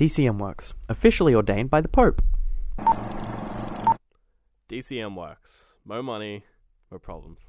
[0.00, 2.22] DCM Works, officially ordained by the Pope.
[4.70, 5.62] DCM works.
[5.84, 6.42] More money,
[6.90, 7.40] more problems.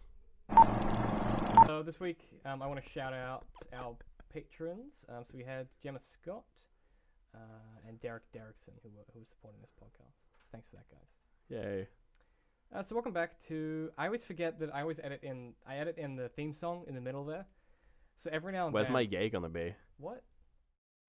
[1.65, 3.95] So this week, um, I want to shout out our
[4.33, 4.95] patrons.
[5.07, 6.43] Um, so we had Gemma Scott
[7.33, 10.11] uh, and Derek Derrickson who were, who were supporting this podcast.
[10.51, 11.07] Thanks for that, guys.
[11.47, 11.87] Yay.
[12.75, 13.91] Uh, so welcome back to.
[13.97, 15.53] I always forget that I always edit in.
[15.65, 17.45] I edit in the theme song in the middle there.
[18.17, 18.93] So every now and Where's then.
[18.93, 19.73] my yay gonna be?
[19.97, 20.21] What?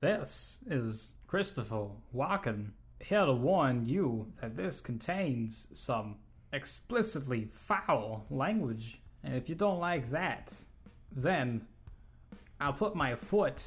[0.02, 6.16] This is Christopher Walken here to warn you that this contains some
[6.52, 8.98] explicitly foul language.
[9.22, 10.52] And if you don't like that,
[11.14, 11.68] then
[12.60, 13.64] I'll put my foot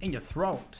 [0.00, 0.78] in your throat.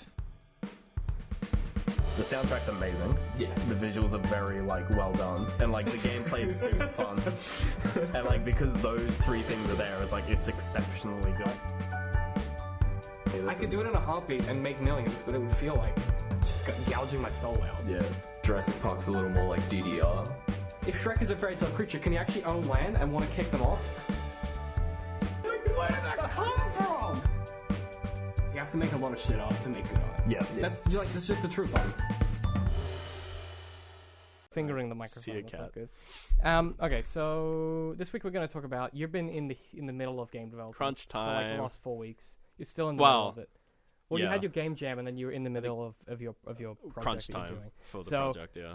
[2.16, 3.14] The soundtrack's amazing.
[3.39, 3.52] Yeah.
[3.69, 7.20] The visuals are very like well done, and like the gameplay is super fun.
[8.14, 12.02] and like because those three things are there, it's like it's exceptionally good.
[13.48, 15.96] I could do it in a heartbeat and make millions, but it would feel like
[16.88, 17.80] gouging my soul out.
[17.89, 18.02] Yeah,
[18.42, 20.30] Jurassic Park's a little more like DDR.
[20.86, 23.34] If Shrek is a fairy tale creature, can he actually own land and want to
[23.34, 23.78] kick them off?
[25.42, 27.22] Where did that come from?
[28.52, 30.22] You have to make a lot of shit up to make good art.
[30.28, 30.44] Yeah.
[30.61, 31.72] That's like that's just the truth.
[31.72, 31.89] Buddy.
[34.52, 35.22] Fingering the microphone.
[35.22, 35.72] See a cat.
[35.72, 35.89] good.
[36.42, 38.94] Um, okay, so this week we're going to talk about.
[38.94, 41.28] You've been in the in the middle of game development Crunch time.
[41.28, 42.36] for like the last four weeks.
[42.58, 43.50] You're still in the Well, middle of it.
[44.08, 46.20] Well, you had your game jam, and then you were in the middle of, of
[46.20, 48.75] your of your project Crunch time for the So- project, yeah.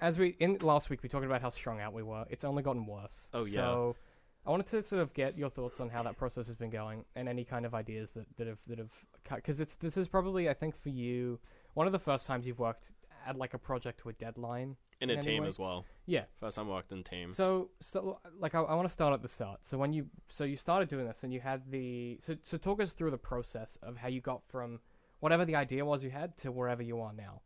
[0.00, 2.26] As we in last week, we talked about how strung out we were.
[2.28, 3.28] It's only gotten worse.
[3.32, 3.60] Oh, yeah.
[3.60, 3.96] So
[4.44, 7.04] I wanted to sort of get your thoughts on how that process has been going,
[7.14, 8.90] and any kind of ideas that, that have that have
[9.36, 11.38] because it's this is probably I think for you
[11.74, 12.90] one of the first times you've worked
[13.26, 14.76] at like a project to a deadline.
[15.10, 15.48] In a team way?
[15.48, 15.84] as well.
[16.06, 16.24] Yeah.
[16.40, 17.32] First time I worked in team.
[17.32, 19.60] So, so like I, I want to start at the start.
[19.64, 22.80] So when you so you started doing this and you had the so so talk
[22.82, 24.80] us through the process of how you got from
[25.20, 27.40] whatever the idea was you had to wherever you are now.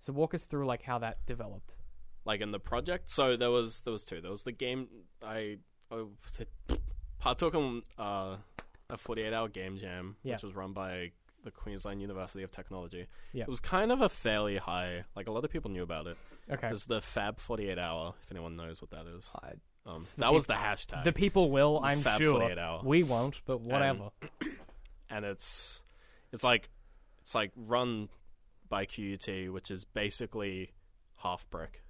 [0.00, 1.72] So walk us through like how that developed.
[2.24, 3.10] like in the project.
[3.10, 4.20] So there was there was two.
[4.20, 4.88] There was the game
[5.22, 5.58] I,
[5.90, 6.04] I
[7.18, 8.36] partook in uh,
[8.90, 10.34] a 48 hour game jam, Yeah.
[10.34, 11.12] which was run by
[11.42, 13.06] the Queensland University of Technology.
[13.32, 13.44] Yeah.
[13.44, 16.16] It was kind of a fairly high, like a lot of people knew about it.
[16.50, 16.66] Okay.
[16.68, 19.30] It was the Fab 48 hour, if anyone knows what that is.
[19.42, 19.54] I-
[19.86, 21.04] Um, that was the hashtag.
[21.04, 22.32] the people will, I'm Fab sure.
[22.40, 22.80] 48 hour.
[22.84, 24.10] We won't, but whatever.
[25.10, 25.82] and it's
[26.32, 26.70] it's like
[27.20, 28.08] it's like run
[28.68, 30.72] by QUT, which is basically
[31.22, 31.82] Halfbrick.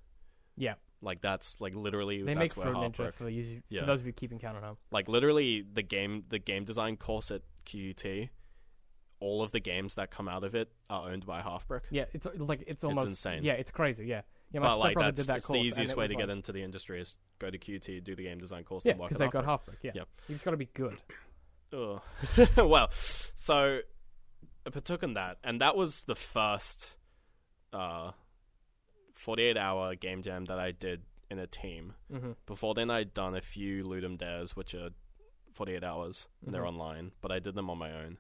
[0.56, 0.74] yeah.
[1.02, 3.14] Like that's like literally They that's make where Fruit half Ninja brick.
[3.14, 3.80] for, you, Yeah.
[3.80, 4.78] for those of you keeping count at home.
[4.90, 8.30] like literally the game the game design course at QUT
[9.20, 11.82] all of the games that come out of it are owned by Halfbrick.
[11.90, 13.42] Yeah, it's like it's almost insane.
[13.44, 14.06] Yeah, it's crazy.
[14.06, 14.22] Yeah,
[14.54, 14.60] yeah.
[14.60, 16.52] My but like that's did that it's course, the easiest way to like, get into
[16.52, 19.20] the industry is go to QT, do the game design course, Yeah, and work because
[19.20, 19.74] at they've got Halfbrick.
[19.74, 19.76] Halfbrick.
[19.82, 20.08] Yeah, Yep.
[20.28, 20.96] you just got to be good.
[22.56, 23.80] Well, so
[24.66, 26.94] I partook in that, and that was the first
[27.72, 28.12] uh,
[29.12, 31.94] 48 hour game jam that I did in a team.
[32.10, 34.90] hmm Before then, I'd done a few Ludum Dares, which are
[35.52, 36.68] 48 hours, and they're Mhm.
[36.68, 38.18] online, but I did them on my own.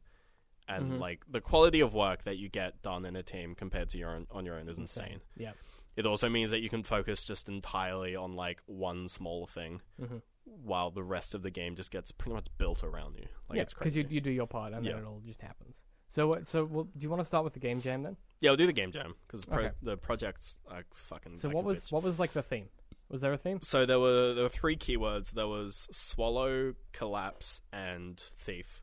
[0.66, 0.98] And Mhm.
[0.98, 4.10] like the quality of work that you get done in a team compared to your
[4.14, 5.20] own on your own is insane.
[5.36, 5.52] Yeah.
[5.96, 10.18] It also means that you can focus just entirely on like one small thing, hmm
[10.62, 13.26] while the rest of the game just gets pretty much built around you.
[13.48, 14.92] Like yeah, it's because you you do your part and Yeah.
[14.92, 15.74] then it all just happens.
[16.08, 16.46] So what?
[16.46, 18.16] So well, do you want to start with the game jam then?
[18.40, 19.74] Yeah, we'll do the game jam because the, pro- Okay.
[19.82, 21.38] the project's like fucking.
[21.38, 21.92] So like what was bitch.
[21.92, 22.68] what was like the theme?
[23.08, 23.60] Was there a theme?
[23.62, 25.30] So there were there were three keywords.
[25.32, 28.82] There was swallow, collapse, and thief.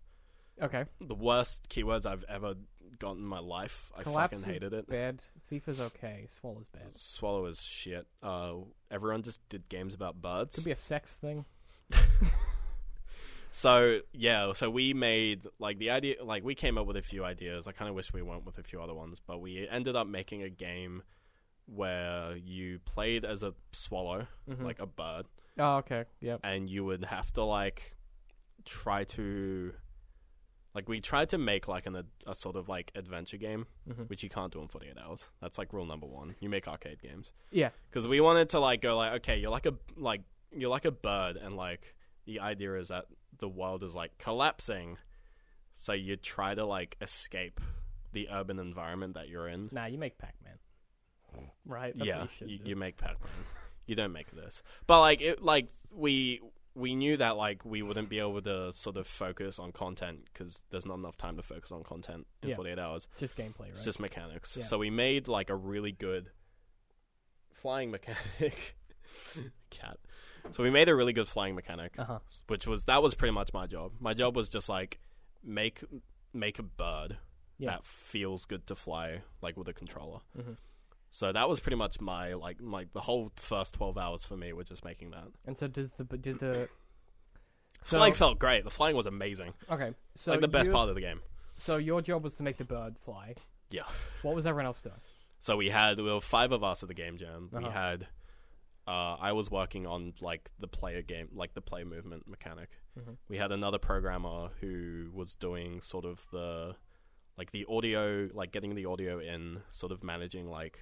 [0.62, 2.54] Okay, The worst keywords I've ever
[3.00, 3.92] gotten in my life.
[3.98, 4.88] I Collapse fucking hated it.
[4.88, 5.24] bad.
[5.50, 6.28] Thief is okay.
[6.40, 6.92] Swallow's bad.
[6.94, 8.06] Swallow is shit.
[8.22, 8.54] Uh,
[8.92, 10.56] everyone just did games about birds.
[10.56, 11.46] Could be a sex thing.
[13.54, 17.26] So yeah, so we made like the idea, like we came up with a few
[17.26, 17.68] ideas.
[17.68, 20.08] I kind of wish we went with a few other ones, but we ended up
[20.08, 21.04] making a game
[21.66, 24.64] where you played as a swallow, Mhm.
[24.64, 25.26] like a bird,
[25.58, 26.06] Oh, okay.
[26.22, 26.40] Yep.
[26.46, 27.98] and you would have to like
[28.64, 29.74] try to
[30.74, 34.10] like we tried to make like an a sort of like adventure game Mhm.
[34.10, 37.02] which you can't do in 48 hours that's like rule number one you make arcade
[37.02, 37.70] games Yeah.
[37.90, 40.22] because we wanted to like go like okay you're like a like
[40.56, 41.96] you're like a bird and like
[42.26, 43.06] the idea is that
[43.40, 44.98] the world is like collapsing
[45.74, 47.60] so you try to like escape
[48.14, 50.60] the urban environment that you're in Nah, you make Pac-Man.
[51.66, 51.94] Right.
[51.98, 53.30] That's yeah, you, you, you make Pac-Man.
[53.86, 56.42] you don't make this, but like it, like we
[56.74, 60.62] we knew that like we wouldn't be able to sort of focus on content because
[60.70, 62.56] there's not enough time to focus on content in Yeah.
[62.56, 63.08] 48 hours.
[63.12, 63.70] It's just gameplay, right?
[63.72, 64.56] It's just mechanics.
[64.58, 64.64] Yeah.
[64.64, 66.30] So we made like a really good
[67.52, 68.76] flying mechanic.
[69.70, 69.98] Cat.
[70.54, 72.20] So we made a really good flying mechanic, Uh huh.
[72.48, 73.92] which was that was pretty much my job.
[74.00, 75.00] My job was just like
[75.44, 75.84] make
[76.34, 77.18] make a bird
[77.58, 77.72] Yeah.
[77.72, 80.22] that feels good to fly like with a controller.
[80.38, 80.58] Mhm.
[81.14, 84.54] So that was pretty much my like my the whole first twelve hours for me
[84.54, 85.28] were just making that.
[85.46, 86.70] And so does the did the
[87.84, 88.64] so flying felt great.
[88.64, 89.54] The flying was amazing.
[89.70, 91.22] okay so like the best you- part of the game.
[91.56, 93.36] So your job was to make the bird fly.
[93.70, 93.84] Yeah.
[94.24, 94.96] What was everyone else doing?
[95.40, 97.50] So we had we were five of us at the game jam.
[97.52, 97.70] We Uh-huh.
[97.72, 98.08] had
[98.88, 102.70] uh, I was working on like the player game, like the play movement mechanic.
[103.00, 103.18] Mhm.
[103.28, 106.76] We had another programmer who was doing sort of the
[107.38, 110.80] like the audio, like getting the audio in, sort of managing like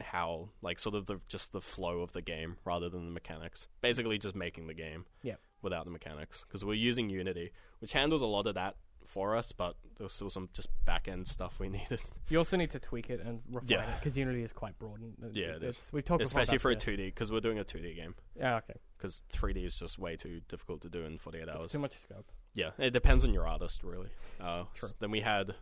[0.00, 3.68] how like sort of the just the flow of the game rather than the mechanics.
[3.80, 5.04] Basically, just making the game.
[5.22, 5.34] Yeah.
[5.60, 7.50] Without the mechanics, because we're using Unity,
[7.80, 11.08] which handles a lot of that for us, but there was still some just back
[11.08, 12.00] end stuff we needed.
[12.28, 13.90] You also need to tweak it and refine Yeah.
[13.96, 15.00] it because Unity is quite broad.
[15.00, 15.80] And it- Yeah, it is.
[15.90, 18.74] We've talked especially for a 2D because we're doing a 2D game Yeah, okay.
[18.96, 21.72] because 3D is just way too difficult to do in 48 It's hours.
[21.72, 22.30] too much scope.
[22.54, 24.10] Yeah, it depends on your artist really.
[24.38, 24.90] Uh, True.
[24.90, 25.56] s- Then we had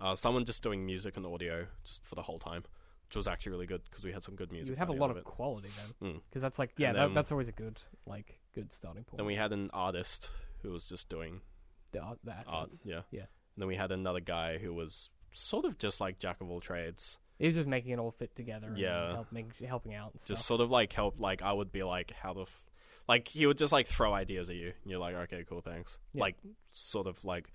[0.00, 2.64] uh, someone just doing music and audio just for the whole time,
[3.08, 4.70] which was actually really good because we had some good music.
[4.70, 5.24] You'd have a lot of it.
[5.24, 5.68] quality
[6.00, 6.20] then, Mm.
[6.28, 9.18] because that's like yeah, that, that's always a good like good starting point.
[9.18, 10.30] Then we had an artist
[10.62, 11.40] who was just doing
[11.92, 12.70] the, art- the art.
[12.84, 13.02] Yeah.
[13.10, 13.20] Yeah.
[13.20, 16.60] And then we had another guy who was sort of just like jack of all
[16.60, 18.68] trades, He was just making it all fit together.
[18.68, 19.12] And Yeah.
[19.12, 20.12] help, make, helping out.
[20.14, 21.20] And just sort of like help.
[21.20, 22.62] Like I would be like, how the, f-?
[23.08, 25.98] like he would just like throw ideas at you, and you're like, okay, cool, thanks.
[26.12, 26.22] Yeah.
[26.22, 26.36] Like
[26.72, 27.50] sort of like,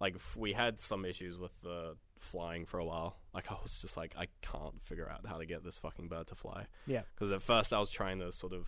[0.00, 3.16] like f- we had some issues with the flying for a while.
[3.32, 6.26] Like I was just like, I can't figure out how to get this fucking bird
[6.28, 6.66] to fly.
[6.86, 7.02] Yeah.
[7.14, 8.66] Because at first I was trying to sort of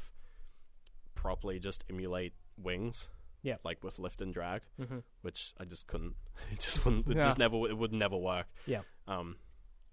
[1.14, 3.08] properly just emulate wings.
[3.43, 3.56] Yeah.
[3.64, 5.02] Like with lift and drag, Mhm.
[5.23, 6.17] which I just couldn't.
[6.52, 7.08] It just wouldn't.
[7.08, 7.23] It Yeah.
[7.23, 7.56] just never.
[7.69, 8.46] It would never work.
[8.67, 8.82] Yeah.
[9.06, 9.37] Um,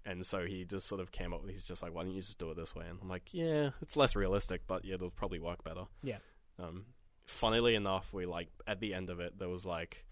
[0.04, 1.48] and so he just sort of came up.
[1.48, 3.70] He's just like, "Why don't you just do it this way?" And I'm like, "Yeah,
[3.80, 6.18] it's less realistic, but yeah, it'll probably work better." Yeah.
[6.58, 6.84] Um,
[7.24, 10.04] funnily enough, we like at the end of it, there was like,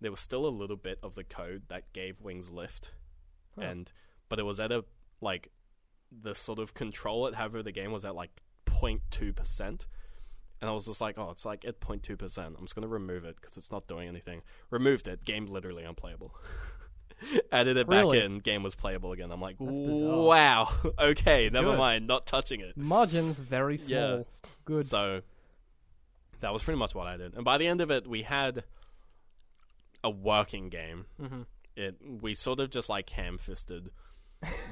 [0.00, 2.90] there was still a little bit of the code that gave wings lift,
[3.56, 3.62] Huh.
[3.64, 3.92] and
[4.28, 4.84] but it was at a
[5.20, 5.50] like,
[6.12, 8.30] the sort of control it had over the game was at like
[8.66, 9.86] 0.2 percent.
[10.60, 12.54] And I was just like, oh, it's like at 0.2 percent.
[12.58, 14.42] I'm just gonna remove it because it's not doing anything.
[14.70, 15.24] Removed it.
[15.24, 16.34] Game literally unplayable.
[17.52, 18.18] Added it Really?
[18.18, 18.38] back in.
[18.38, 19.30] Game was playable again.
[19.32, 20.68] I'm like, wow.
[20.98, 21.78] okay, never Good.
[21.78, 22.06] mind.
[22.06, 22.76] Not touching it.
[22.76, 23.88] Margins very small.
[23.90, 24.22] Yeah.
[24.64, 24.86] Good.
[24.86, 25.22] So
[26.40, 27.34] that was pretty much what I did.
[27.34, 28.62] And by the end of it, we had
[30.04, 31.06] a working game.
[31.20, 31.42] hmm
[31.76, 33.90] It we sort of just like ham fisted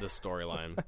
[0.00, 0.78] the storyline.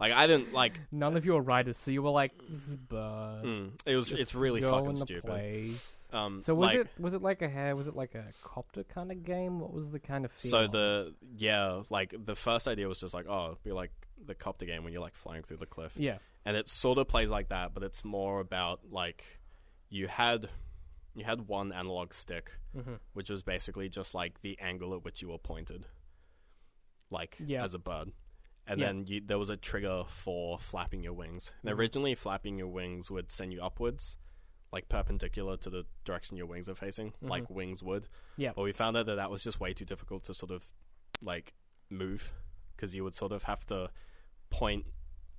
[0.00, 0.80] like I didn't like.
[0.90, 3.42] None of you are writers, so you were like, "This is a bird.
[3.44, 4.12] Mm, it was.
[4.12, 5.24] It's really fucking stupid.
[5.24, 7.74] place." Um, So was like, it was it like a hair?
[7.74, 9.58] Was it like a copter kind of game?
[9.60, 10.50] What was the kind of feel?
[10.50, 13.90] So the yeah, like the first idea was just like, oh, it'd be like
[14.24, 15.92] the copter game when you're like flying through the cliff.
[15.96, 19.24] yeah and it sort of plays like that, but it's more about like
[19.88, 20.48] you had
[21.14, 22.98] you had one analog stick, Mhm.
[23.12, 25.86] which was basically just like the angle at which you were pointed,
[27.10, 27.62] like Yeah.
[27.64, 28.12] as a bird.
[28.66, 28.86] And Yeah.
[28.86, 31.52] then you, there was a trigger for flapping your wings.
[31.62, 31.78] And Mhm.
[31.78, 34.16] originally, flapping your wings would send you upwards,
[34.72, 38.04] like perpendicular to the direction your wings are facing, like wings would.
[38.04, 38.40] Mm-hmm.
[38.42, 38.52] Yeah.
[38.54, 40.72] But we found out that that was just way too difficult to sort of
[41.20, 41.54] like
[41.90, 42.32] move
[42.74, 43.90] because you would sort of have to
[44.50, 44.86] point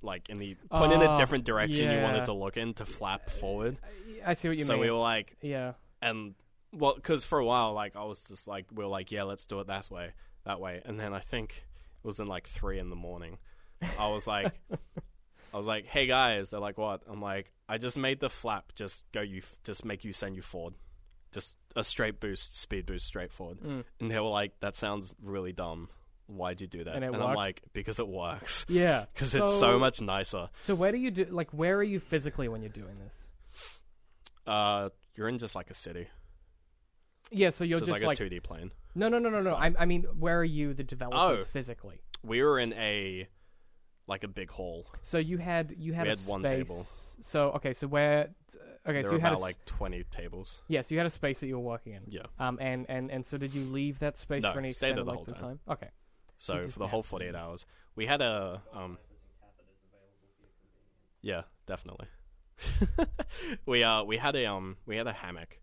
[0.02, 2.04] like in the point in a Oh, different direction you yeah.
[2.04, 3.78] wanted to look in to flap forward.
[4.26, 4.80] I see what you so mean.
[4.80, 6.36] So we were like, yeah, and
[6.72, 9.46] well, because for a while, like I was just like, we were like, yeah, let's
[9.46, 10.12] do it that way,
[10.46, 10.82] that way.
[10.86, 11.64] And then I think
[12.04, 13.38] it was in like three in the morning.
[14.00, 14.52] I was like,
[15.54, 17.02] I was like, hey guys, they're like, what?
[17.10, 20.36] I'm like, I just made the flap just go you, f- just make you send
[20.36, 20.74] you forward,
[21.32, 23.60] just a straight boost, speed boost, straight forward.
[23.62, 23.84] Mm.
[24.00, 25.90] And they were like, that sounds really dumb.
[26.28, 26.96] Why'd you do that?
[26.96, 27.36] And it I'm worked?
[27.36, 28.66] like, because it works.
[28.70, 29.06] yeah.
[29.14, 30.50] Because it's so much nicer.
[30.62, 31.26] So where do you do?
[31.30, 33.78] Like, where are you physically when you're doing this?
[34.48, 36.08] Uh, you're in just like a city.
[37.32, 38.72] Yeah, so you're so just like, like, a 2D plane.
[38.94, 39.44] no, no, no, no, no.
[39.52, 41.50] So- I, I mean, where are you, the developers, Oh.
[41.52, 42.02] physically?
[42.24, 43.28] We were in a
[44.08, 44.86] like a big hall.
[45.02, 46.88] So you had you had We had one space- table.
[47.22, 48.30] So okay, so where?
[48.88, 50.60] Okay, there so you had a, like 20 tables.
[50.68, 52.04] yeah, so you had a space that you were working in.
[52.08, 52.22] Yeah.
[52.40, 55.02] Um, and and and so did you leave that space No, for any stayed there
[55.04, 55.60] extended whole of time?
[55.70, 55.90] Okay.
[56.38, 57.66] So for the whole 48 hours,
[57.96, 58.98] we had a um.
[61.22, 62.08] Yeah, definitely.
[63.66, 65.60] we uh we had a um we had a hammock,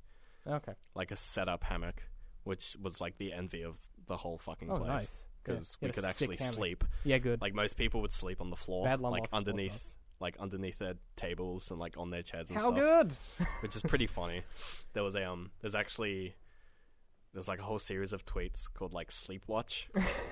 [0.46, 0.72] Okay.
[0.94, 2.02] like a setup hammock,
[2.44, 5.08] which was like the envy of the whole fucking Oh, place nice.
[5.42, 6.54] Because you we a could sick actually hammock.
[6.54, 6.84] sleep.
[7.04, 7.40] Yeah, good.
[7.40, 11.70] Like most people would sleep on the floor, Bad like underneath, like underneath their tables
[11.70, 12.74] and like on their chairs and stuff.
[12.74, 13.16] How stuff.
[13.38, 13.46] good?
[13.60, 14.42] which is pretty funny.
[14.92, 16.34] There was a um, there's actually
[17.32, 19.88] there's like a whole series of tweets called like Sleep Watch,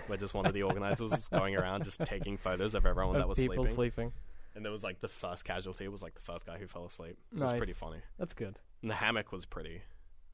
[0.07, 3.23] where just one of the organizers was going around just taking photos of everyone Of
[3.23, 4.13] that was people sleeping, sleeping.
[4.55, 7.17] and there was like the first casualty was like the first guy who fell asleep.
[7.33, 7.59] It was Nice.
[7.59, 8.61] pretty funny, That's good.
[8.83, 9.83] and the hammock was pretty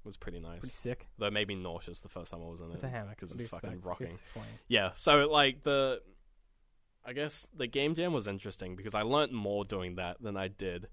[0.05, 0.61] was pretty nice.
[0.61, 1.09] Pretty sick.
[1.19, 3.17] Though it made me nauseous the first time I was in It's it a hammock
[3.17, 3.87] because what do it's you fucking expect?
[3.87, 4.19] rocking.
[4.35, 4.45] It's.
[4.69, 6.01] Yeah, so like the,
[7.05, 10.47] I guess the game jam was interesting because I learnt more doing that than I
[10.49, 10.87] did,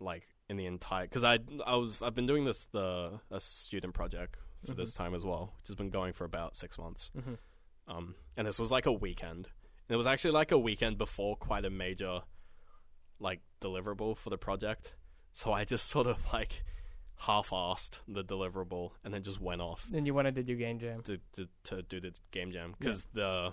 [0.00, 1.04] like in the entire.
[1.06, 5.12] Because I I was I've been doing this the a student project for this time
[5.14, 7.10] as well, which has been going for about six months.
[7.16, 7.38] Mhm.
[7.88, 9.48] Um, and this was like a weekend.
[9.88, 12.20] And it was actually like a weekend before quite a major,
[13.18, 14.92] like deliverable for the project.
[15.32, 16.62] So I just sort of like
[17.16, 21.02] half-assed the deliverable and then just went off And you and did your game jam.
[21.02, 23.52] to to, to do the game jam because the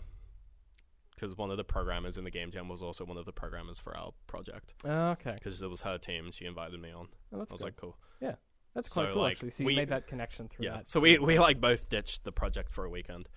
[1.20, 3.80] because one of the programmers in the game jam was also one of the programmers
[3.80, 5.34] for our project Oh, okay.
[5.34, 7.08] because it was her team she invited me on.
[7.34, 7.66] Oh, that's I was good.
[7.66, 7.98] like, cool.
[8.22, 8.36] Yeah,
[8.74, 9.52] that's quite so, cool like, actually.
[9.52, 10.74] So you we- made that connection through Yeah.
[10.78, 10.90] that.
[10.90, 13.28] So we we like both ditched the project for a weekend.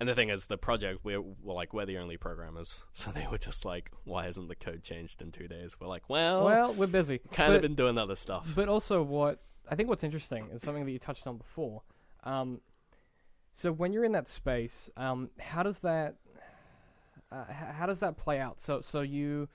[0.00, 3.26] And the thing is, the project we're, we're like we're the only programmers, so they
[3.30, 6.74] were just like, "Why hasn't the code changed in two days?" We're like, "Well, Well,
[6.74, 7.18] we're busy.
[7.18, 10.62] kind but, of been doing other stuff." But also, what I think what's interesting is
[10.62, 11.82] something that you touched on before.
[12.24, 12.62] Um,
[13.54, 16.16] so when you're in that space, um, how does that
[17.32, 18.60] uh, how does that play out?
[18.60, 19.48] So so you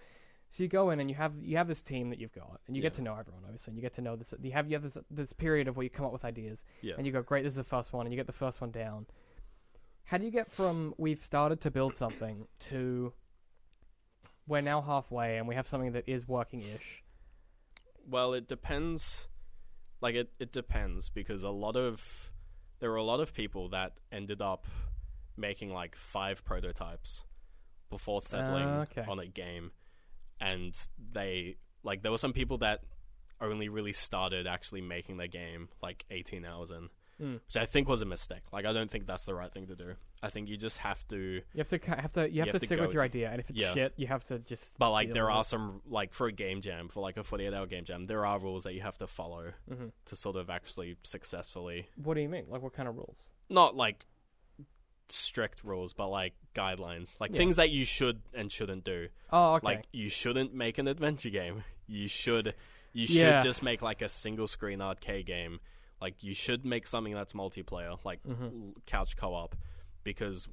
[0.49, 2.75] so you go in and you have you have this team that you've got, and
[2.75, 4.33] you get to know everyone obviously, and you get to know this.
[4.41, 6.95] You have you have this this period of where you come up with ideas, Yeah.
[6.97, 8.71] and you go, great, this is the first one, and you get the first one
[8.71, 9.05] down.
[10.05, 13.13] How do you get from we've started to build something to
[14.47, 17.03] we're now halfway and we have something that is working ish?
[18.09, 19.27] Well, it depends.
[19.99, 22.31] Like it, it depends because a lot of
[22.79, 24.65] there were a lot of people that ended up
[25.35, 27.23] making like five prototypes
[27.89, 29.05] before settling Ah, okay.
[29.07, 29.71] on a game,
[30.39, 30.77] and
[31.11, 32.81] they like there were some people that
[33.39, 36.89] only really started actually making their game like 18 hours in,
[37.21, 37.33] Mm.
[37.47, 38.43] which I think was a mistake.
[38.51, 39.95] Like I don't think that's the right thing to do.
[40.21, 42.51] I think you just have to You have to have to you have, You to,
[42.51, 43.73] have to stick with your idea, and if it's yeah.
[43.73, 44.73] shit, you have to just.
[44.77, 45.45] But like there are it.
[45.45, 48.39] some like for a game jam for like a 48 hour game jam, there are
[48.39, 49.91] rules that you have to follow Mhm.
[50.05, 52.45] to sort of actually successfully What do you mean?
[52.49, 53.27] Like what kind of rules?
[53.49, 54.05] not like
[55.11, 57.37] strict rules, but like guidelines, like Yeah.
[57.37, 59.09] things that you should and shouldn't do.
[59.31, 59.65] Oh, okay.
[59.65, 61.63] Like you shouldn't make an adventure game.
[61.87, 62.53] You should
[62.93, 63.41] you should Yeah.
[63.41, 65.59] just make like a single screen arcade game.
[66.01, 68.73] Like you should make something that's multiplayer, like Mhm.
[68.85, 69.55] couch co-op,
[70.03, 70.47] because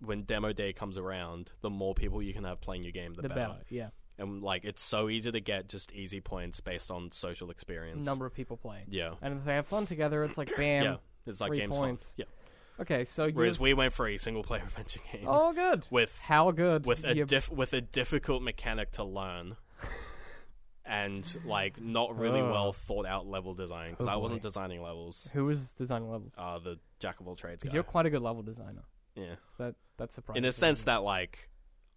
[0.00, 3.22] when demo day comes around, the more people you can have playing your game, the,
[3.22, 3.40] the better.
[3.52, 3.90] better, yeah.
[4.18, 8.04] And like it's so easy to get just easy points based on social experience.
[8.04, 9.14] Number of people playing, Yeah.
[9.22, 10.84] and if they have fun together, it's like bam.
[10.84, 10.96] yeah.
[11.26, 12.06] It's like games points.
[12.08, 12.14] fun.
[12.18, 12.24] Yeah.
[12.80, 13.30] Okay, so.
[13.30, 15.84] Whereas we went for a single player adventure game oh, good.
[15.90, 16.86] with How good?
[16.86, 19.56] with a diff- with a difficult mechanic to learn,
[20.84, 22.50] and like not really Oh.
[22.50, 24.48] well thought out level design because Oh, I wasn't boy.
[24.48, 25.28] designing levels.
[25.32, 26.32] Who was designing levels?
[26.36, 28.82] Uh, the jack of all trades Because you're quite a good level designer.
[29.14, 30.42] Yeah, That that's surprising.
[30.42, 31.48] in a sense that like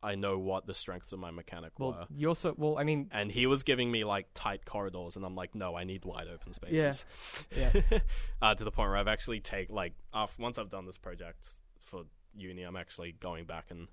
[0.04, 2.06] I know what the strengths of my mechanic Well, were.
[2.16, 5.36] you also well, I mean, And he was giving me like tight corridors, and I'm
[5.36, 6.92] like, no, I need wide open Yeah.
[6.92, 7.06] spaces.
[7.56, 8.00] Yeah.
[8.42, 11.58] uh, to the point where I've actually take like af once I've done this project
[11.80, 12.04] for
[12.36, 13.88] uni, I'm actually going back and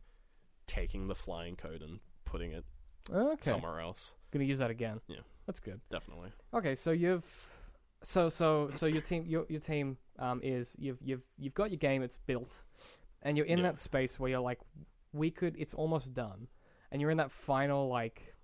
[0.67, 2.65] taking the flying code and putting it
[3.11, 4.15] okay, somewhere else.
[4.31, 5.01] gonna use that again.
[5.09, 5.19] Yeah.
[5.47, 5.81] that's good.
[5.91, 6.31] Definitely.
[6.53, 7.25] Okay, so you've
[8.03, 11.79] so so so your team your your team um is you've you've you've got your
[11.79, 12.53] game it's built
[13.23, 13.65] and you're in Yeah.
[13.71, 14.59] that space where you're like
[15.15, 16.49] we could it's almost done
[16.91, 18.35] and you're in that final like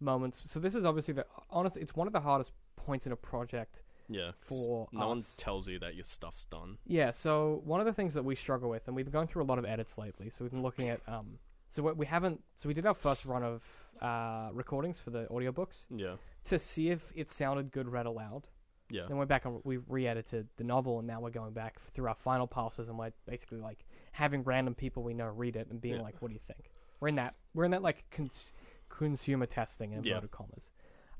[0.00, 0.42] moments.
[0.46, 3.80] So this is obviously the honestly it's one of the hardest points in a project.
[4.08, 6.78] yeah For no one tells you that your stuff's done.
[6.86, 9.42] Yeah, so one of the things that we struggle with and we've been going through
[9.44, 10.30] a lot of edits lately.
[10.30, 11.38] So we've been looking at um
[11.68, 13.62] so we- we haven't so we did our first run of
[14.02, 16.16] uh recordings for the audiobooks Yeah.
[16.44, 18.48] to see if it sounded good read aloud.
[18.92, 19.06] Yeah.
[19.06, 22.14] Then we're back and we re-edited the novel, and now we're going back through our
[22.16, 25.96] final passes, and we're basically like having random people we know read it and being
[25.96, 26.02] Yeah.
[26.02, 28.52] like, "What do you think?" We're in that we're in that like cons-
[28.88, 30.14] consumer testing in Yeah.
[30.14, 30.70] inverted commas.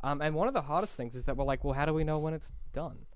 [0.02, 2.04] Um, and one of the hardest things is that we're like, "Well, how do we
[2.04, 3.06] know when it's done?"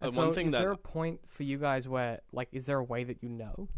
[0.00, 2.66] And Uh, so one thing is there a point for you guys where like, is
[2.66, 3.68] there a way that you know,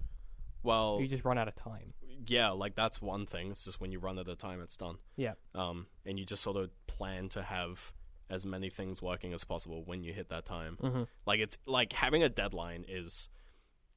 [0.62, 1.94] well, you just run out of time?
[2.26, 3.50] yeah, like that's one thing.
[3.50, 4.98] It's just when you run at a time, it's done.
[5.16, 5.34] Yeah.
[5.54, 7.92] Um, and you just sort of plan to have
[8.28, 10.76] as many things working as possible when you hit that time.
[10.82, 11.04] Mm-hmm.
[11.26, 13.28] Like it's like having a deadline is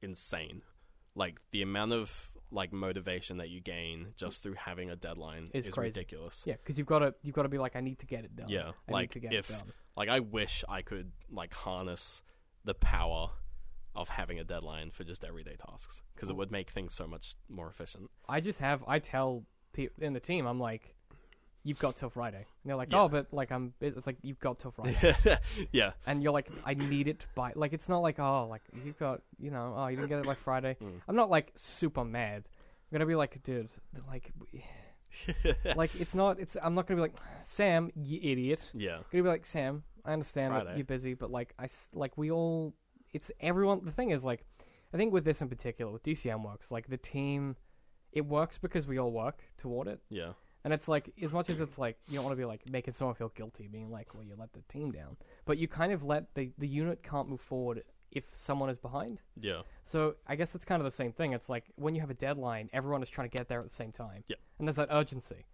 [0.00, 0.62] insane.
[1.14, 5.66] Like the amount of like motivation that you gain just through having a deadline Is
[5.66, 5.88] is crazy.
[5.88, 6.44] ridiculous.
[6.46, 8.34] Yeah, because you've got to you've got to be like, "I need to get it
[8.36, 9.72] done." Yeah, I like need to get if it done.
[9.96, 12.22] like I wish I could like harness
[12.64, 13.30] the power
[13.94, 17.36] of having a deadline for just everyday tasks because it would make things so much
[17.48, 18.10] more efficient.
[18.28, 20.94] I just have I tell people in the team I'm like,
[21.64, 22.36] you've got till Friday.
[22.36, 23.00] And they're like, Yeah.
[23.02, 23.74] oh, but like I'm.
[23.80, 25.16] busy." It's like you've got till Friday,
[25.72, 28.98] yeah, and you're like, I need it by like it's not like oh like you've
[28.98, 30.76] got you know oh you didn't get it by Friday.
[30.84, 31.00] Mm.
[31.08, 32.46] I'm not like super mad.
[32.46, 33.70] I'm gonna be like, dude,
[34.06, 34.64] like we-
[35.76, 38.60] like it's not it's I'm not gonna be like Sam, you idiot.
[38.74, 42.16] yeah, I'm gonna be like Sam, I understand that you're busy, but like I like
[42.18, 42.74] we all,
[43.12, 43.82] it's everyone.
[43.84, 44.44] The thing is, like,
[44.92, 47.56] I think with this in particular, with DCM works, like the team,
[48.12, 50.32] it works because we all work toward it, Yeah.
[50.64, 52.94] And it's like as much as it's like you don't want to be like making
[52.94, 56.02] someone feel guilty, being like, well, you let the team down, but you kind of
[56.02, 59.20] let the the unit can't move forward if someone is behind.
[59.40, 59.62] Yeah.
[59.84, 61.32] So I guess it's kind of the same thing.
[61.32, 63.74] It's like when you have a deadline, everyone is trying to get there at the
[63.74, 64.24] same time.
[64.28, 64.36] Yeah.
[64.58, 65.44] And there's that urgency.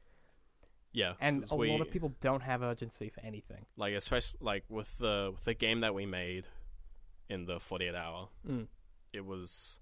[0.92, 1.14] Yeah.
[1.20, 3.64] And a we, lot of people don't have urgency for anything.
[3.76, 6.44] like especially like with the with the game that we made
[7.28, 8.66] in the 48 hour Mm.
[9.12, 9.78] it was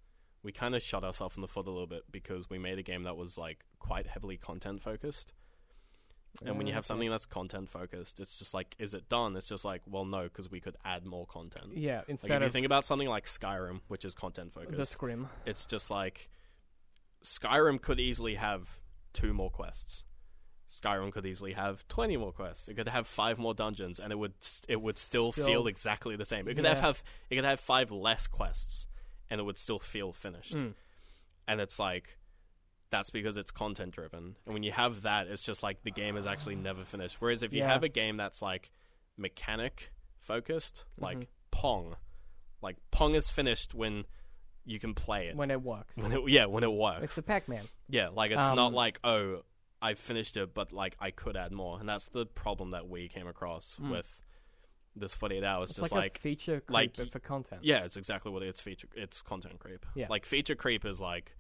[0.48, 2.82] we kind of shot ourselves in the foot a little bit because we made a
[2.82, 5.34] game that was like quite heavily content focused
[6.42, 9.46] and when you have something that's content focused it's just like is it done it's
[9.48, 12.46] just like well no because we could add more content Yeah, like instead if you
[12.46, 15.28] of think about something like skyrim which is content focused, the scrim.
[15.44, 16.30] it's just like
[17.22, 18.80] Skyrim could easily have
[19.12, 20.04] two more quests.
[20.70, 22.68] Skyrim could easily have twenty more quests.
[22.68, 24.34] It could have five more dungeons, and it would
[24.68, 26.46] it would still, Still- feel exactly the same.
[26.46, 26.74] It could Yeah.
[26.76, 28.86] have, have it could have five less quests,
[29.30, 30.54] and it would still feel finished.
[30.54, 30.74] Mm.
[31.46, 32.18] And it's like
[32.90, 34.36] that's because it's content driven.
[34.46, 37.16] And when you have that, it's just like the game is actually never finished.
[37.20, 37.68] Whereas if you Yeah.
[37.68, 38.70] have a game that's like
[39.18, 41.26] mechanic focused, like Mhm.
[41.50, 41.96] Pong,
[42.62, 44.04] like Pong is finished when
[44.64, 45.36] you can play it.
[45.36, 45.96] when it works.
[45.96, 47.02] When it, yeah, when it works.
[47.04, 47.66] It's the Pac-Man.
[47.88, 49.42] Yeah, like it's Um, not like oh,
[49.80, 53.08] I finished it, but like I could add more, and that's the problem that we
[53.08, 53.90] came across Mm.
[53.90, 54.20] with
[54.96, 55.70] this forty-eight hours.
[55.70, 57.62] It's just like, like, feature creep like- but for content.
[57.64, 58.60] yeah, it's exactly what it is.
[58.60, 59.84] Feature, it's content creep.
[59.94, 60.06] Yeah.
[60.10, 61.36] like feature creep is like,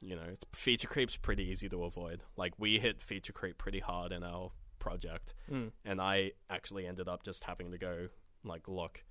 [0.00, 2.22] you know, it's, feature creep's pretty easy to avoid.
[2.36, 5.72] Like we hit feature creep pretty hard in our project, Mm.
[5.84, 8.08] and I actually ended up just having to go
[8.44, 9.04] like, look,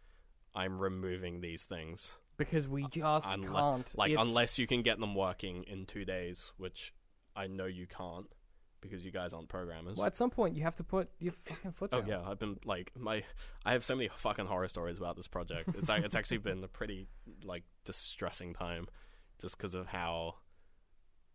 [0.56, 2.10] I'm removing these things.
[2.38, 3.98] Because we just unle- can't.
[3.98, 6.94] Like It's- unless you can get them working in two days, which
[7.36, 8.26] I know you can't
[8.82, 9.98] because you guys aren't programmers.
[9.98, 12.02] Well, at some point you have to put your fucking foot down.
[12.04, 12.22] Oh down.
[12.24, 13.24] yeah, I've been like my
[13.66, 15.70] I have so many fucking horror stories about this project.
[15.78, 17.08] It's like it's actually been a pretty
[17.44, 18.88] like distressing time
[19.42, 20.36] just because of how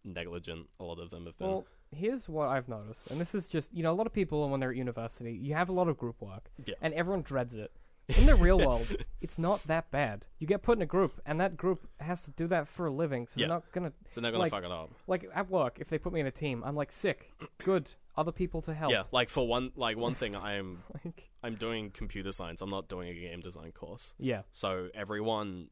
[0.04, 1.48] negligent a lot of them have been.
[1.48, 4.48] Well, here's what I've noticed, and this is just you know a lot of people
[4.48, 6.74] when they're at university, you have a lot of group work, Yeah.
[6.80, 7.72] and everyone dreads it.
[8.08, 8.86] In the real world,
[9.22, 10.26] it's not that bad.
[10.38, 12.90] You get put in a group, and that group has to do that for a
[12.90, 13.46] living, so Yeah.
[13.46, 14.90] they're not gonna so they're gonna like- fuck it up.
[15.06, 15.78] like at work.
[15.80, 17.32] If they put me in a team, I'm like sick,
[17.64, 18.92] good, other people to help.
[18.92, 22.60] Yeah, like for one like one thing I'm Like, I'm doing computer science.
[22.60, 24.14] I'm not doing a game design course.
[24.18, 25.68] yeah, So everyone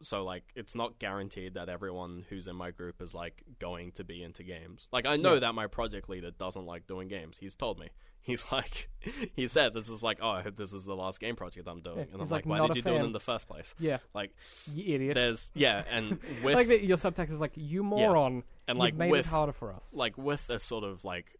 [0.00, 4.02] so like it's not guaranteed that everyone who's in my group is like going to
[4.04, 4.88] be into games.
[4.92, 5.40] Like I know Yeah.
[5.40, 7.38] that my project leader doesn't like doing games.
[7.38, 7.88] He's told me.
[8.24, 8.88] He's like
[9.34, 11.80] he said this is like, "Oh, I hope this is the last game project I'm
[11.80, 13.74] doing." Yeah, and I'm like, like, "Why did you do it in the first place?"
[13.80, 14.30] yeah, Like
[14.72, 15.14] you idiot.
[15.16, 18.44] there's yeah, and with like the, your subtext is like you moron.
[18.68, 19.88] and like made with it harder for us.
[19.92, 21.36] like with a sort of like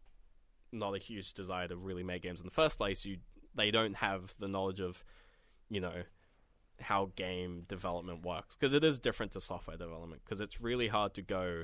[0.73, 3.19] not a huge desire to really make games in the first place you
[3.55, 5.05] they don't have the knowledge of
[5.69, 6.03] you know
[6.81, 11.13] how game development works because it is different to software development because it's really hard
[11.15, 11.63] to go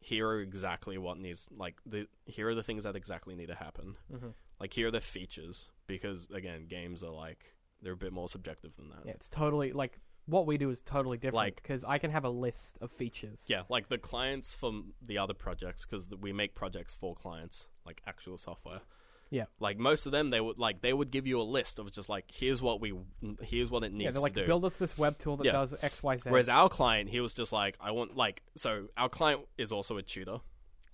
[0.00, 3.54] here are exactly what needs like the here are the things that exactly need to
[3.54, 4.28] happen hmm
[4.62, 8.74] like here are the features because again games are like they're a bit more subjective
[8.76, 11.98] than that Yeah, it's totally like what we do is totally different Like- because I
[11.98, 13.40] can have a list of features.
[13.48, 18.00] Yeah, like the clients from the other projects because we make projects for clients, like
[18.06, 18.82] actual software.
[19.30, 19.46] Yeah.
[19.58, 22.08] like most of them, they would like they would give you a list of just
[22.08, 22.92] like here's what we
[23.40, 24.46] here's what it needs Yeah, they're like to do.
[24.46, 25.52] build us this web tool that Yeah.
[25.52, 26.30] does X, Y, Z.
[26.30, 29.96] Whereas our client, he was just like, I want like so our client is also
[29.96, 30.38] a tutor,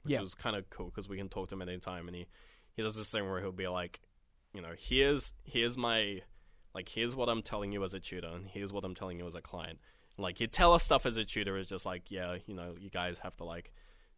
[0.04, 0.20] which Yeah.
[0.22, 2.26] was kind of cool because we can talk to him at any time, and he
[2.78, 3.98] he does this thing where he'll be like,
[4.54, 6.22] you know, here's here's my
[6.76, 9.26] like here's what I'm telling you as a tutor, and here's what I'm telling you
[9.26, 9.80] as a client.
[10.16, 12.76] And, like he'd tell us stuff as a tutor is just like, yeah, you know,
[12.78, 13.72] you guys have to like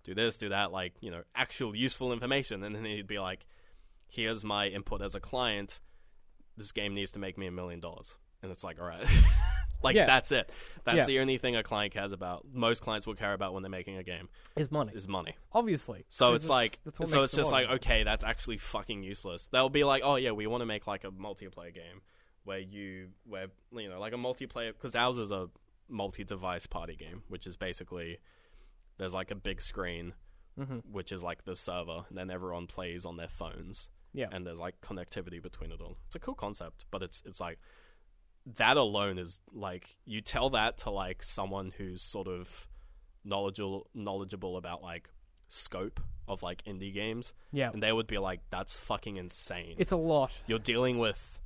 [0.04, 3.46] do this, do that, like you know, actual useful information, and then he'd be like,
[4.06, 5.80] here's my input as a client.
[6.58, 9.06] This game needs to make me a million dollars, and it's like, all right.
[9.82, 10.06] Like Yeah.
[10.06, 10.50] that's it.
[10.84, 11.06] That's Yeah.
[11.06, 12.46] the only thing a client cares about.
[12.52, 15.36] Most clients will care about when they're making a game is money, is money.
[15.52, 16.04] obviously.
[16.08, 19.48] So it's like, so it's just like, okay, that's actually fucking useless.
[19.48, 22.02] They'll be like, oh yeah, we want to make like a multiplayer game
[22.44, 25.48] where you, where you know, like a multiplayer because ours is a
[25.88, 28.18] multi-device party game, which is basically
[28.98, 30.14] there's like a big screen,
[30.58, 30.82] Mhm.
[30.90, 34.58] which is like the server, and then everyone plays on their phones yeah, and there's
[34.58, 35.96] like connectivity between it all.
[36.06, 37.58] It's a cool concept, but it's it's like
[38.46, 42.66] that alone is like you tell that to like someone who's sort of
[43.24, 45.10] knowledgeable knowledgeable about like
[45.48, 47.70] scope of like indie games yeah.
[47.72, 49.74] and they would be like that's fucking insane.
[49.78, 50.30] It's a lot.
[50.46, 51.38] You're dealing with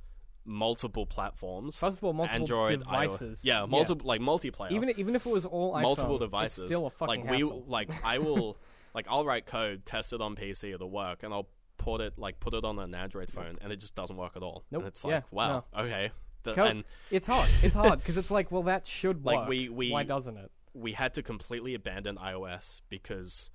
[0.45, 1.77] multiple platforms.
[1.77, 3.39] First of all, multiple Android, devices.
[3.43, 6.65] Yeah, multiple like multiplayer Even even if it was all iPhone, multiple it's devices.
[6.67, 7.65] still a fucking like we hassle.
[7.67, 8.57] like I will
[8.93, 12.39] like I'll write code, test it on PC, it'll work, and I'll put it like
[12.39, 14.63] put it on an Android phone, and it just doesn't work at all.
[14.71, 14.81] Nope.
[14.83, 16.11] And it's Yeah, like, wow, okay.
[16.53, 17.49] The- and It's hard.
[17.63, 19.35] It's hard because it's like, well, that should work.
[19.35, 20.51] Like, we- we- Why doesn't it?
[20.73, 23.49] we had to completely abandon iOS because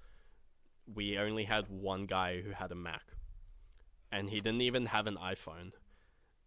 [0.92, 3.02] we only had one guy who had a Mac,
[4.10, 5.72] and he didn't even have an iPhone.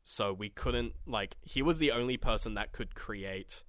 [0.04, 3.64] So we couldn't like he was the only person that could create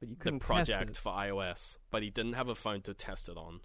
[0.00, 3.28] But you the couldn't project for iOS, but he didn't have a phone to test
[3.28, 3.60] it on.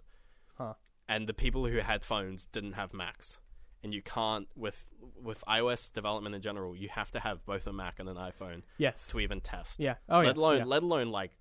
[0.58, 0.74] Huh.
[1.08, 3.38] And the people who had phones didn't have Macs.
[3.82, 4.76] And you can't with
[5.22, 8.62] with iOS development in general, you have to have both a Mac and an iPhone
[8.76, 9.06] Yes.
[9.08, 9.80] to even test.
[9.80, 9.94] Yeah.
[10.08, 10.28] Oh yeah.
[10.28, 10.64] let alone yeah.
[10.64, 11.32] let alone like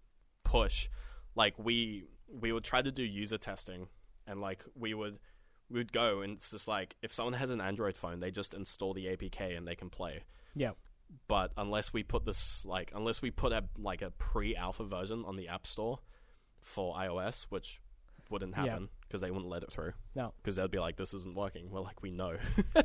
[0.43, 0.87] push.
[1.35, 3.87] Like we we would try to do user testing
[4.27, 5.19] and like we would
[5.69, 8.53] we would go and it's just like if someone has an Android phone, they just
[8.53, 10.23] install the APK and they can play.
[10.55, 10.71] Yeah.
[11.27, 15.35] But unless we put this like unless we put a like a pre-alpha version on
[15.35, 15.99] the App Store
[16.61, 17.81] for iOS, which
[18.29, 18.63] wouldn't Yeah.
[18.65, 19.91] happen because they wouldn't let it through.
[20.15, 20.33] No.
[20.41, 22.37] Because they'd be like, "This isn't working." We're like, "We know."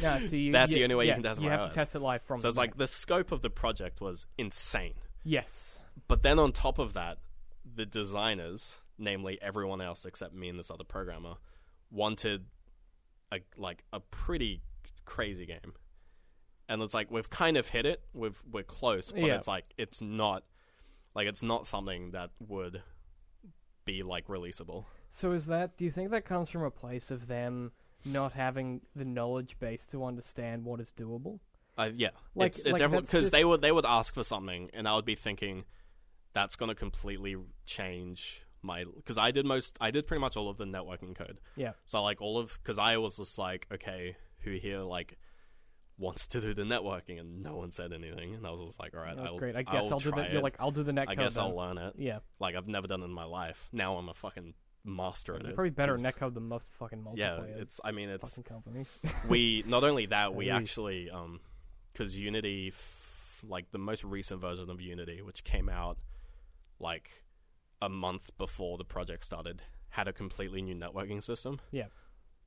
[0.00, 0.18] Yeah.
[0.20, 1.44] So you, That's you- the only way you can test it.
[1.44, 2.38] You have to test it live from.
[2.40, 4.94] so it's like the scope of the project was insane.
[5.24, 5.78] yes.
[6.08, 7.18] But then on top of that,
[7.74, 11.34] the designers, namely everyone else except me and this other programmer,
[11.90, 12.44] wanted
[13.32, 14.60] a like a pretty
[15.06, 15.72] crazy game.
[16.68, 18.02] And it's like we've kind of hit it.
[18.12, 19.36] We've we're close, but Yeah.
[19.36, 20.44] it's like it's not
[21.14, 22.82] like it's not something that would
[23.84, 24.84] be like releasable.
[25.16, 25.78] So is that?
[25.78, 27.72] Do you think that comes from a place of them
[28.04, 31.40] not having the knowledge base to understand what is doable?
[31.78, 34.22] Uh, yeah, Like- it's, it's like definitely that's because they would they would ask for
[34.22, 35.64] something, and I would be thinking
[36.34, 40.50] that's going to completely change my because I did most I did pretty much all
[40.50, 41.38] of the networking code.
[41.56, 41.72] Yeah.
[41.86, 45.16] So like all of because I was just like okay, who here like
[45.96, 48.94] wants to do the networking, and no one said anything, and I was just like
[48.94, 49.56] all right, Oh, I'll, great.
[49.56, 50.26] I guess I'll, I'll, do the.
[50.26, 50.32] it.
[50.32, 51.08] You're like, I'll do the netcode.
[51.08, 51.44] I guess then.
[51.44, 51.94] I'll learn it.
[51.96, 52.18] Yeah.
[52.38, 53.66] Like I've never done it in my life.
[53.72, 54.52] Now I'm a fucking
[54.86, 55.54] master at it.
[55.54, 57.16] probably better netcode than most fucking multiplayer.
[57.16, 58.88] Yeah, it's I mean it's fucking companies.
[59.28, 61.40] we not only that we actually um
[61.92, 65.98] because unity f- like the most recent version of unity which came out
[66.78, 67.24] like
[67.82, 71.86] a month before the project started had a completely new networking system Yeah.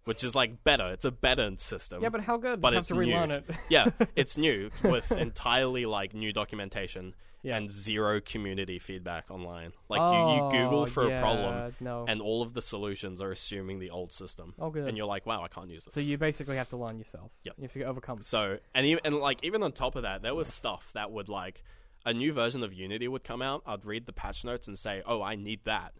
[0.10, 2.60] Which is like better it's a better system yeah, but how good?
[2.60, 3.36] but you have it's to relearn new.
[3.36, 3.46] it.
[3.70, 7.58] yeah it's new with entirely like new documentation Yeah.
[7.58, 11.74] and zero community feedback online like oh, you, you oh, google for yeah, a problem
[11.80, 12.06] No.
[12.08, 14.88] and all of the solutions are assuming the old system oh, good.
[14.88, 17.32] and you're like wow i can't use this so you basically have to learn yourself.
[17.44, 17.54] Yep.
[17.58, 18.22] You have to overcome.
[18.22, 21.30] So and even and like even on top of that, there was stuff that would
[21.30, 21.64] like
[22.06, 23.62] a new version of Unity would come out.
[23.66, 25.94] I'd read the patch notes and say, "Oh, I need that,"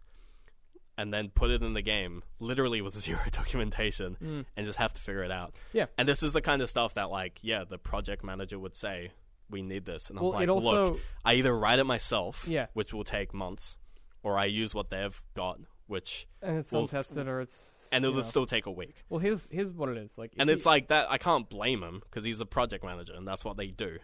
[1.00, 4.46] and then put it in the game, literally with zero documentation, Mm.
[4.58, 5.56] and just have to figure it out.
[5.74, 5.86] Yeah.
[5.98, 9.12] And this is the kind of stuff that like yeah, the project manager would say,
[9.50, 10.92] "We need this," and I'm like, also.
[10.92, 12.68] "Look, I either write it myself, Yeah.
[12.74, 13.78] which will take months,
[14.24, 17.58] or I use what they've got, which and it's well, untested or it's.
[17.92, 18.22] and it'll know.
[18.24, 20.18] still take a week." Well, here's here's what it is.
[20.18, 21.10] Like, and you- it's like that.
[21.10, 23.98] I can't blame him because he's a project manager, and that's what they do.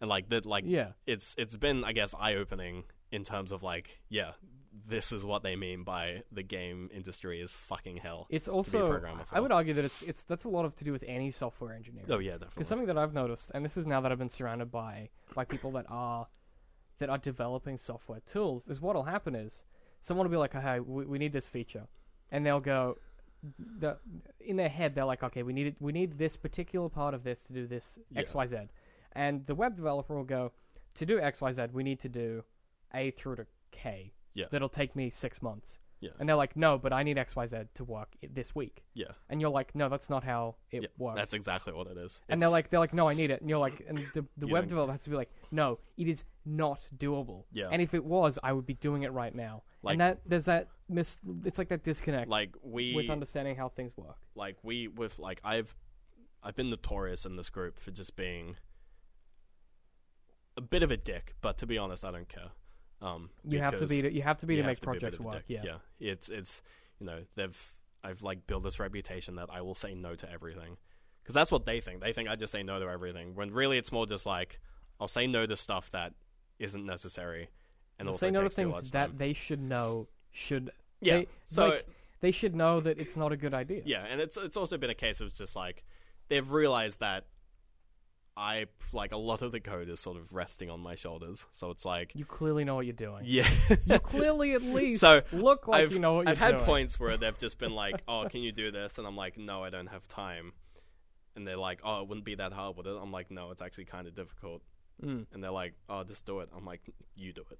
[0.00, 0.92] And like that, like yeah.
[1.06, 4.30] it's it's been, I guess, eye opening in terms of like, yeah,
[4.90, 8.26] this is what they mean by the game industry is fucking hell.
[8.28, 8.90] It's also.
[8.90, 9.36] programmer for.
[9.36, 11.72] I would argue that it's it's that's a lot of to do with any software
[11.72, 12.04] engineer.
[12.10, 12.54] Oh yeah, definitely.
[12.56, 15.44] Because something that I've noticed, and this is now that I've been surrounded by by
[15.44, 16.26] people that are
[16.98, 19.62] that are developing software tools, is what'll happen is
[20.02, 21.86] someone will be like, "Hey, we, we need this feature,"
[22.30, 22.98] and they'll go,
[23.78, 23.96] the,
[24.40, 27.22] in their head they're like, "Okay, we need it, we need this particular part of
[27.22, 28.34] this to do this X.
[28.34, 28.56] Y Z,"
[29.12, 30.52] and the web developer will go,
[30.96, 32.44] "To do X Y Z, we need to do
[32.92, 34.12] A through to K.
[34.34, 34.46] Yeah.
[34.50, 36.10] That'll take me six months." Yeah.
[36.18, 38.82] And they're like, "No, but I need X Y Z to work i- this week,"
[38.94, 41.98] yeah, and you're like, "No, that's not how it yeah, works." that's exactly what it
[41.98, 42.22] is.
[42.28, 43.42] and they're It's- like, they're like, no, I need it.
[43.42, 45.78] And you're like, and the, the You web don't- developer has to be like, no,
[45.98, 47.44] it is not doable.
[47.52, 47.68] Yeah.
[47.70, 49.62] And if it was, I would be doing it right now.
[49.82, 53.68] Like- and that there's that mis, it's like that disconnect like we with understanding how
[53.68, 54.16] things work.
[54.34, 55.76] like we with like I've
[56.42, 58.56] I've been notorious in this group for just being
[60.56, 62.52] a bit of a dick, but to be honest, I don't care.
[63.02, 65.00] Um, You have to be to, you have to be to make to be a
[65.00, 65.44] bit projects work.
[65.46, 65.62] Yeah.
[65.64, 65.76] Yeah.
[66.00, 66.62] it's it's
[66.98, 70.76] you know they've I've like built this reputation that I will say no to everything
[71.22, 72.00] because that's what they think.
[72.00, 74.58] They think I just say no to everything when really it's more just like
[75.00, 76.12] I'll say no to stuff that
[76.58, 77.48] isn't necessary
[77.98, 81.18] and You also say no to things that they should know should yeah.
[81.18, 81.86] they, so like,
[82.20, 83.82] they should know that it's not a good idea.
[83.84, 85.84] Yeah, and it's it's also been a case of just like
[86.28, 87.24] they've realized that
[88.40, 91.44] I like a lot of the code is sort of resting on my shoulders.
[91.52, 93.22] So it's like You clearly know what you're doing.
[93.24, 93.48] yeah.
[93.84, 96.64] You clearly at least So, look like I've you know what you're I've had doing.
[96.64, 99.62] points where they've just been like, "Oh, can you do this?" and I'm like, "No,
[99.62, 100.52] I don't have time."
[101.36, 103.62] And they're like, "Oh, it wouldn't be that hard, would it?" I'm like, "No, it's
[103.62, 104.62] actually kind of difficult."
[105.04, 105.26] Mm.
[105.32, 106.80] And they're like, "Oh, just do it." I'm like,
[107.14, 107.58] "You do it."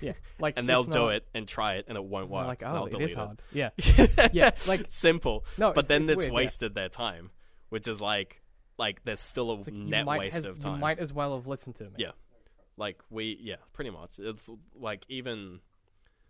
[0.00, 2.46] Yeah, like and they'll it's do it and try it, and it won't work.
[2.46, 3.40] Like, oh, it is hard.
[3.52, 4.34] Yeah, it.
[4.34, 5.44] Yeah, like- simple.
[5.56, 6.36] no, but then it's, it's, weird, yeah.
[6.36, 7.30] wasted their time,
[7.70, 8.42] which is like
[8.80, 10.74] like there's still a net waste has- of time.
[10.74, 11.90] You might as well have listened to me.
[11.98, 12.12] Yeah.
[12.76, 15.60] like we yeah pretty much it's like even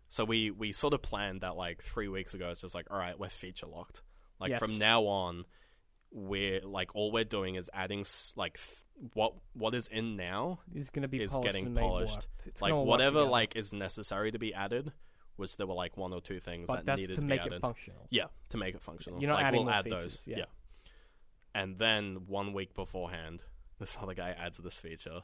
[0.09, 2.99] so we we sort of planned that like three weeks ago it's just like all
[2.99, 4.03] right we're feature locked
[4.41, 5.45] like from now on
[6.13, 8.85] we're like all we're doing is adding like f-
[9.15, 12.27] what what is in now is gonna be is polished getting polished.
[12.47, 14.93] It's like whatever like is necessary to be added
[15.37, 17.43] which there were like one or two things but that needed to to, make be
[17.43, 18.09] added it functional.
[18.11, 20.45] yeah to make it functional You're not like adding we'll add features, those yeah.
[21.55, 23.43] And then one week beforehand
[23.79, 25.21] this other guy adds this feature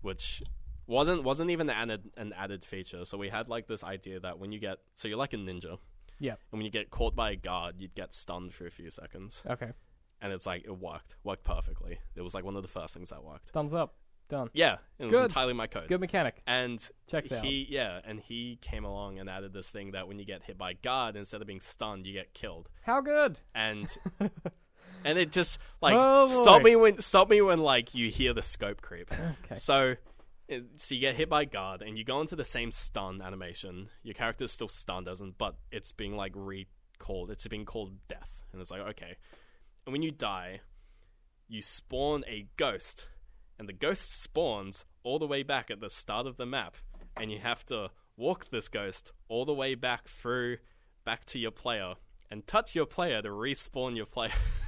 [0.00, 0.42] which
[0.86, 4.38] wasn't wasn't even an added an added feature so we had like this idea that
[4.38, 5.78] when you get so you're like a ninja
[6.18, 6.32] Yeah.
[6.50, 9.42] and when you get caught by a guard you'd get stunned for a few seconds
[9.48, 9.70] Okay.
[10.20, 13.10] and it's like it worked worked perfectly it was like one of the first things
[13.10, 13.94] that worked Thumbs up.
[14.28, 14.48] Done.
[14.54, 16.40] yeah it was entirely my code Good mechanic.
[16.46, 17.44] and Checks out.
[17.44, 20.56] he yeah and he came along and added this thing that when you get hit
[20.56, 23.38] by a guard instead of being stunned you get killed How good?
[23.54, 23.94] and
[25.04, 28.42] and it just like Oh, stop me when stop me when like you hear the
[28.42, 29.10] scope creep.
[29.12, 29.56] Okay.
[29.56, 29.96] So
[30.76, 33.88] so you get hit by guard and you go into the same stun animation.
[34.02, 37.30] Your character is still stunned, doesn't, but it's being like recalled.
[37.30, 39.16] It's being called death, and it's like okay.
[39.86, 40.60] And when you die,
[41.48, 43.08] you spawn a ghost,
[43.58, 46.76] and the ghost spawns all the way back at the start of the map,
[47.16, 50.58] and you have to walk this ghost all the way back through
[51.04, 51.94] back to your player
[52.30, 54.32] and touch your player to respawn your player.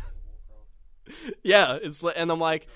[1.42, 2.66] yeah, it's li- and I'm like,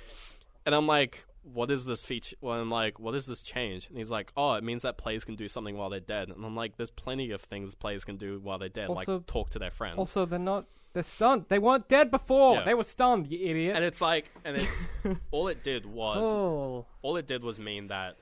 [0.67, 2.37] and I'm like, what is this feature?
[2.41, 3.89] Well, I'm like, what is this change?
[3.89, 6.29] And he's like, oh, it means that players can do something while they're dead.
[6.29, 9.27] And I'm like, there's plenty of things players can do while they're dead, Also- like
[9.27, 9.99] talk to their friends.
[9.99, 10.67] Also, they're not.
[10.95, 11.45] They're stunned.
[11.49, 12.57] They weren't dead before.
[12.57, 12.65] Yeah.
[12.65, 13.31] They were stunned.
[13.31, 13.77] You idiot.
[13.77, 14.89] and it's like, and it's
[15.31, 16.87] all it did was, oh.
[17.03, 18.17] all it did was mean that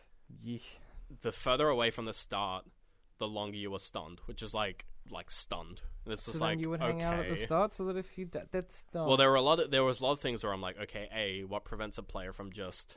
[1.22, 2.64] the further away from the start,
[3.18, 5.80] the longer you were stunned, which is like like stunned.
[6.04, 7.04] And it's So just like you would hang okay.
[7.04, 9.06] out at the start, so that if you d- that's stunned.
[9.08, 9.60] Well, there were a lot.
[9.60, 12.02] Of, there was a lot of things where I'm like, okay, a what prevents a
[12.02, 12.96] player from just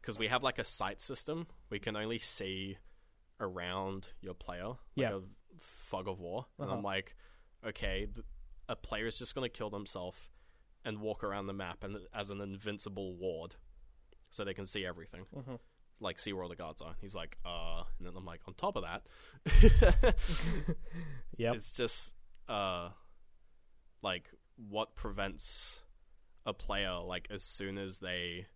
[0.00, 2.78] because we have like a sight system, we can only see
[3.38, 5.16] around your player, like Yeah.
[5.16, 5.20] a
[5.58, 6.76] fog of war, and Uh-huh.
[6.76, 7.14] I'm like,
[7.66, 8.24] okay, th-
[8.68, 10.28] a player is just going to kill themselves
[10.84, 13.56] and walk around the map and as an invincible ward,
[14.30, 15.26] so they can see everything.
[15.36, 15.58] Mhm.
[16.00, 16.94] Like see where all the guards are.
[17.00, 19.02] He's like, uh, and then I'm like, on top of that,
[21.36, 22.12] yeah, it's just
[22.48, 22.88] uh
[24.02, 24.24] like
[24.68, 25.80] what prevents
[26.46, 28.46] a player like as soon as they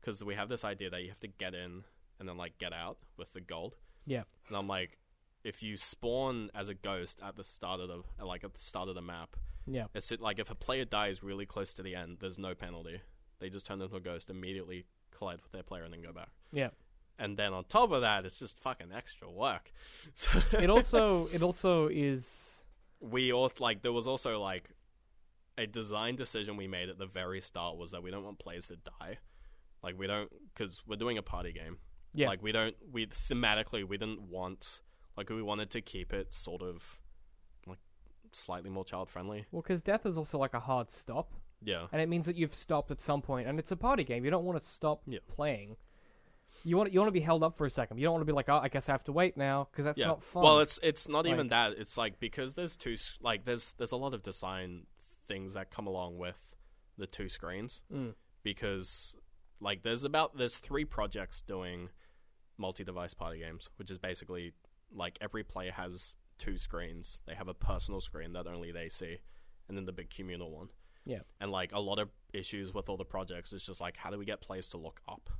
[0.00, 1.84] because we have this idea that you have to get in
[2.18, 4.22] and then like get out with the gold Yeah.
[4.48, 4.98] and i'm like
[5.44, 8.88] if you spawn as a ghost at the start of the like at the start
[8.88, 9.86] of the map Yeah.
[9.94, 13.00] it's like if a player dies really close to the end there's no penalty
[13.38, 14.84] they just turn into a ghost immediately
[15.16, 16.68] collide with their player and then go back Yeah.
[17.18, 19.72] And then on top of that it's just fucking extra work
[20.14, 21.28] So- It also.
[21.32, 22.26] It also is.
[23.00, 24.70] we all like there was also like
[25.56, 28.68] a design decision we made at the very start was that we don't want players
[28.68, 29.18] to die
[29.82, 31.78] like we don't because we're doing a party game
[32.14, 32.28] Yeah.
[32.28, 34.80] like we don't we thematically we didn't want
[35.16, 36.98] like we wanted to keep it sort of
[37.66, 37.78] like
[38.32, 42.00] slightly more child friendly Well, because death is also like a hard stop, yeah and
[42.00, 44.24] it means that you've stopped at some point, and it's a party game.
[44.24, 45.18] You don't want to stop Yeah.
[45.28, 45.76] playing.
[46.64, 47.98] You want you want to be held up for a second.
[47.98, 49.84] You don't want to be like, oh, I guess I have to wait now because
[49.84, 50.42] that's yeah not fun.
[50.42, 53.96] well it's it's not even that it's like because there's two like there's there's a
[53.96, 54.86] lot of design
[55.28, 56.36] things that come along with
[56.96, 58.14] the two screens Mm.
[58.42, 59.14] because
[59.60, 61.90] like there's about there's three projects doing
[62.56, 64.52] multi-device party games which is basically
[64.92, 69.18] like every player has two screens they have a personal screen that only they see
[69.68, 70.68] and then the big communal one
[71.04, 71.20] Yeah.
[71.40, 74.18] and like a lot of issues with all the projects is just like how do
[74.18, 75.30] we get players to look up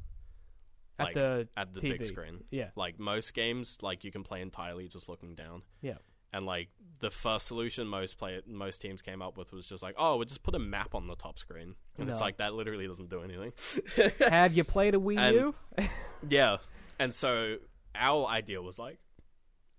[0.99, 1.91] at like, the at the TV.
[1.99, 2.45] big screen.
[2.51, 2.71] Yeah.
[2.77, 5.63] Like most games like you can play entirely just looking down.
[5.81, 5.99] Yeah.
[6.33, 6.69] And like
[7.01, 10.27] the first solution most play most teams came up with was just like oh we'll
[10.27, 11.75] just put a map on the top screen.
[11.97, 13.53] And it's like that literally doesn't do anything.
[14.29, 15.55] Have you played a Wii And- U?
[16.29, 16.57] yeah.
[16.99, 17.57] And so
[17.95, 18.99] our idea was like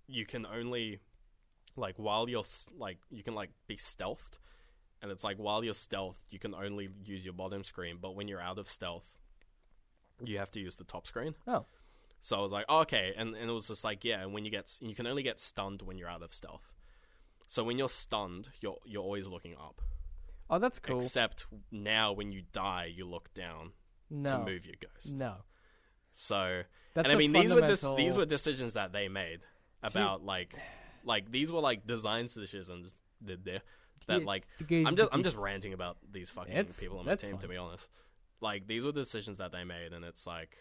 [0.08, 1.00] you can only
[1.76, 2.42] like while you're
[2.76, 4.38] like you can like be stealthed.
[5.02, 7.98] And it's like while you're stealthed you can only use your bottom screen.
[8.00, 9.04] But when you're out of stealth
[10.24, 11.64] you have to use the top screen Oh.
[12.20, 14.44] so I was like, oh, okay, and, and it was just like, yeah, and when
[14.44, 16.74] you get, you can only get stunned when you're out of stealth.
[17.48, 19.80] So when you're stunned, you're you're always looking up.
[20.48, 20.98] Oh, that's cool.
[20.98, 23.72] Except now, when you die, you look down
[24.10, 25.12] no, to move your ghost.
[25.14, 25.34] no.
[26.12, 26.62] So,
[26.94, 29.40] That's and I mean, these were dis- these were decisions that they made
[29.82, 30.54] about like,
[31.04, 33.60] like these were like design decisions did there
[34.06, 37.38] that like I'm just I'm just ranting about these fucking It's- people on my team
[37.38, 37.88] to be honest.
[38.40, 40.56] Like these were the decisions that they made, and it's like,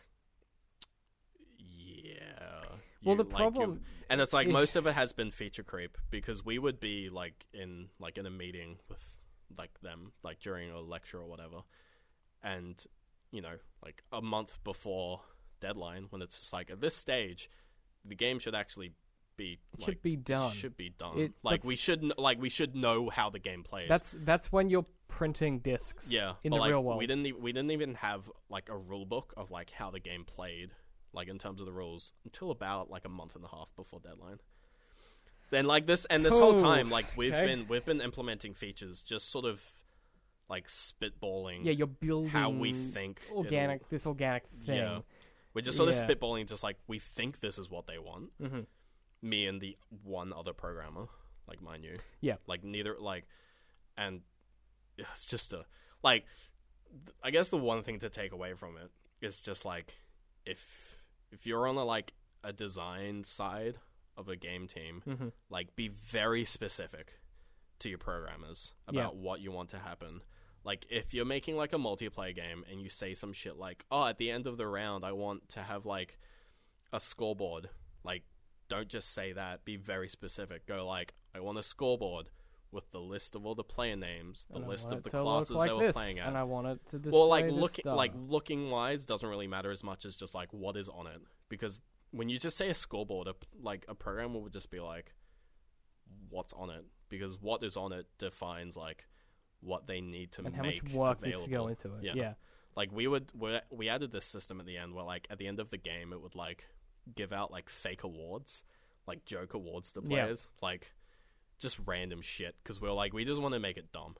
[1.57, 2.63] yeah,
[3.03, 5.63] Well, You- the like, problem- and it's like if- most of it has been feature
[5.63, 8.99] creep because we would be like in like in a meeting with
[9.57, 11.61] like them like during a lecture or whatever,
[12.43, 12.85] and
[13.31, 15.21] you know like a month before
[15.61, 17.49] deadline when it's just like at this stage,
[18.03, 18.93] the game should actually
[19.39, 20.54] be like, should be done.
[20.54, 21.17] Should be done.
[21.17, 23.89] It- like we should like we should know how the game plays.
[23.89, 26.08] That's that's when you're printing discs.
[26.10, 26.99] yeah, in the like, real world.
[26.99, 29.99] we didn't e- we didn't even have like a rule book of like how the
[29.99, 30.69] game played,
[31.13, 33.99] like in terms of the rules, until about like a month and a half before
[33.99, 34.39] deadline.
[35.52, 37.47] Then like this and this whole time, like we've okay.
[37.47, 39.63] been we've been implementing features, just sort of
[40.49, 44.78] like spitballing Yeah, you're building how we think organic this organic thing.
[44.78, 44.99] Yeah.
[45.54, 46.08] We're just sort of Yeah.
[46.08, 48.30] spitballing, just like we think this is what they want.
[48.39, 48.60] hmm
[49.21, 51.08] Me and the one other programmer,
[51.47, 51.95] like mind you.
[52.21, 52.36] Yeah.
[52.47, 53.25] Like neither, like,
[53.97, 54.21] and
[54.97, 55.65] it's just a
[56.03, 56.25] like.
[57.05, 59.95] th- I guess the one thing to take away from it is just like
[60.45, 60.97] if
[61.32, 63.77] if you're on a like a design side
[64.15, 67.19] of a game team, hmm like be very specific
[67.79, 69.01] to your programmers Yeah.
[69.01, 70.21] about what you want to happen.
[70.63, 74.05] Like if you're making like a multiplayer game and you say some shit like, "Oh,
[74.05, 76.17] at the end of the round I want to have like
[76.93, 77.69] a scoreboard."
[78.03, 78.23] Like
[78.69, 80.65] don't just say that, be very specific.
[80.65, 82.29] Go like, "I want a scoreboard
[82.71, 85.25] with the list of all the player names, the list of the it to look
[85.25, 87.49] classes like they were this, playing at." and I want it to display well like
[87.49, 91.08] looking like looking wise doesn't really matter as much as just like what is on
[91.08, 94.79] it because when you just say a scoreboard a, like a programmer would just be
[94.79, 95.13] like
[96.29, 99.05] what's on it because what is on it defines like
[99.62, 101.39] what they need to and how much work available.
[101.39, 102.03] needs to go into it.
[102.03, 102.13] Yeah.
[102.15, 102.34] Yeah.
[102.75, 105.47] like we would we we added this system at the end where like at the
[105.47, 106.67] end of the game it would like
[107.15, 108.63] give out like fake awards
[109.08, 110.08] like joke awards to Yeah.
[110.08, 110.93] players like
[111.60, 114.15] just random shit because we are like we just want to make it dumb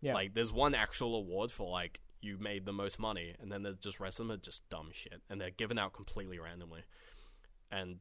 [0.00, 0.14] Yeah.
[0.14, 3.78] like, there's one actual award for like you made the most money, and then there's
[3.78, 6.82] just rest of them are just dumb shit, and they're given out completely randomly,
[7.70, 7.96] and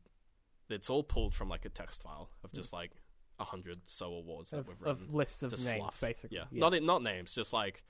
[0.70, 2.56] it's all pulled from like a text file of mm.
[2.56, 2.92] just like
[3.40, 6.02] a hundred so awards that of, we've written, of lists of just names, fluff.
[6.02, 6.38] basically.
[6.38, 7.84] Yeah, not it, not names, just like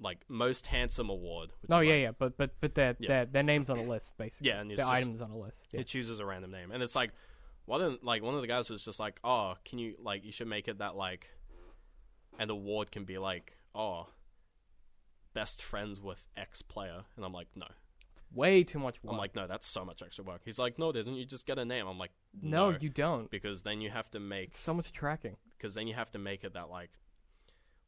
[0.00, 1.50] like most handsome award.
[1.62, 3.08] Which Oh yeah, like, yeah, but but but their Yeah.
[3.08, 4.48] their their names on a list, basically.
[4.48, 5.60] Yeah, and it's their just- items on a list.
[5.72, 5.80] Yeah.
[5.80, 7.12] It chooses a random name, and it's like,
[7.66, 10.32] why didn't like one of the guys was just like, oh, can you like you
[10.32, 11.28] should make it that like,
[12.38, 14.08] an award can be like, oh,
[15.32, 17.66] best friends with X player, and I'm like, no,
[18.32, 19.12] Way too much work.
[19.12, 20.40] I'm like, no, that's so much extra work.
[20.44, 21.14] He's like, no, it isn't.
[21.14, 21.86] You just get a name.
[21.86, 22.10] I'm like,
[22.42, 23.30] no, no, you don't.
[23.30, 25.36] because then you have to make It's so much tracking.
[25.56, 26.90] because then you have to make it that like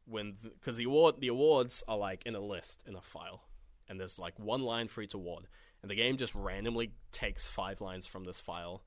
[0.06, 3.42] when because the award the awards are like in a list in a file
[3.88, 5.46] and there's like one line for each award
[5.82, 8.82] and the game just randomly takes five lines from this file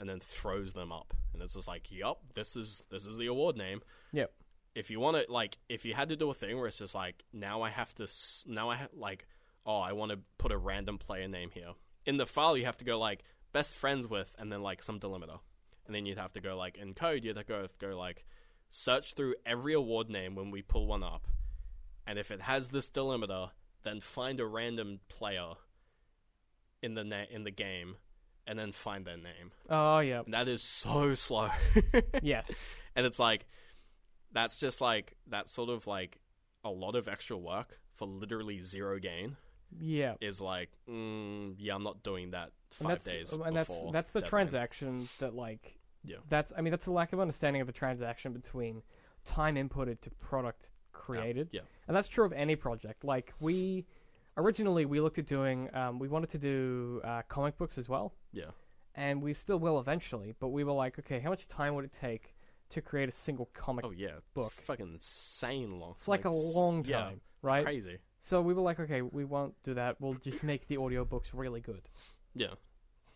[0.00, 3.26] and then throws them up and it's just like yup this is this is the
[3.26, 3.80] award name
[4.12, 4.32] Yep.
[4.74, 6.94] if you want to like if you had to do a thing where it's just
[6.94, 9.26] like now i have to s- now i ha- like
[9.66, 11.70] oh i want to put a random player name here
[12.06, 14.98] in the file you have to go like best friends with and then like some
[14.98, 15.38] delimiter
[15.86, 18.24] and then you'd have to go like in code you'd have to go, go like
[18.76, 21.28] search through every award name when we pull one up
[22.08, 23.50] and if it has this delimiter
[23.84, 25.52] then find a random player
[26.82, 27.94] in the na- in the game
[28.46, 30.22] and then find their name Oh yeah.
[30.24, 31.50] and that is so slow
[32.22, 32.50] yes.
[32.96, 33.46] and it's like
[34.32, 36.18] that's just like that sort of like
[36.64, 39.36] a lot of extra work for literally zero gain
[39.78, 40.14] Yeah.
[40.20, 43.92] is like mm, yeah i'm not doing that And five that's days and that's before
[43.92, 44.30] that's the deadline.
[44.30, 46.16] transaction that like Yeah.
[46.28, 48.82] That's I mean that's a lack of understanding of the transaction between
[49.24, 51.48] time inputted to product created.
[51.52, 53.04] yeah And that's true of any project.
[53.04, 53.86] Like we
[54.36, 58.14] originally we looked at doing um, we wanted to do uh, comic books as well.
[58.32, 58.50] yeah
[58.96, 60.34] and we still will eventually.
[60.38, 62.34] But we were like, okay, how much time would it take
[62.70, 63.84] to create a single comic?
[63.84, 64.52] oh yeah book.
[64.52, 67.64] fucking insane long it's like a long yeah, time, it's right?
[67.64, 70.00] crazy So we were like, okay, we won't do that.
[70.00, 71.82] We'll just make the audiobooks really good.
[72.34, 72.54] yeah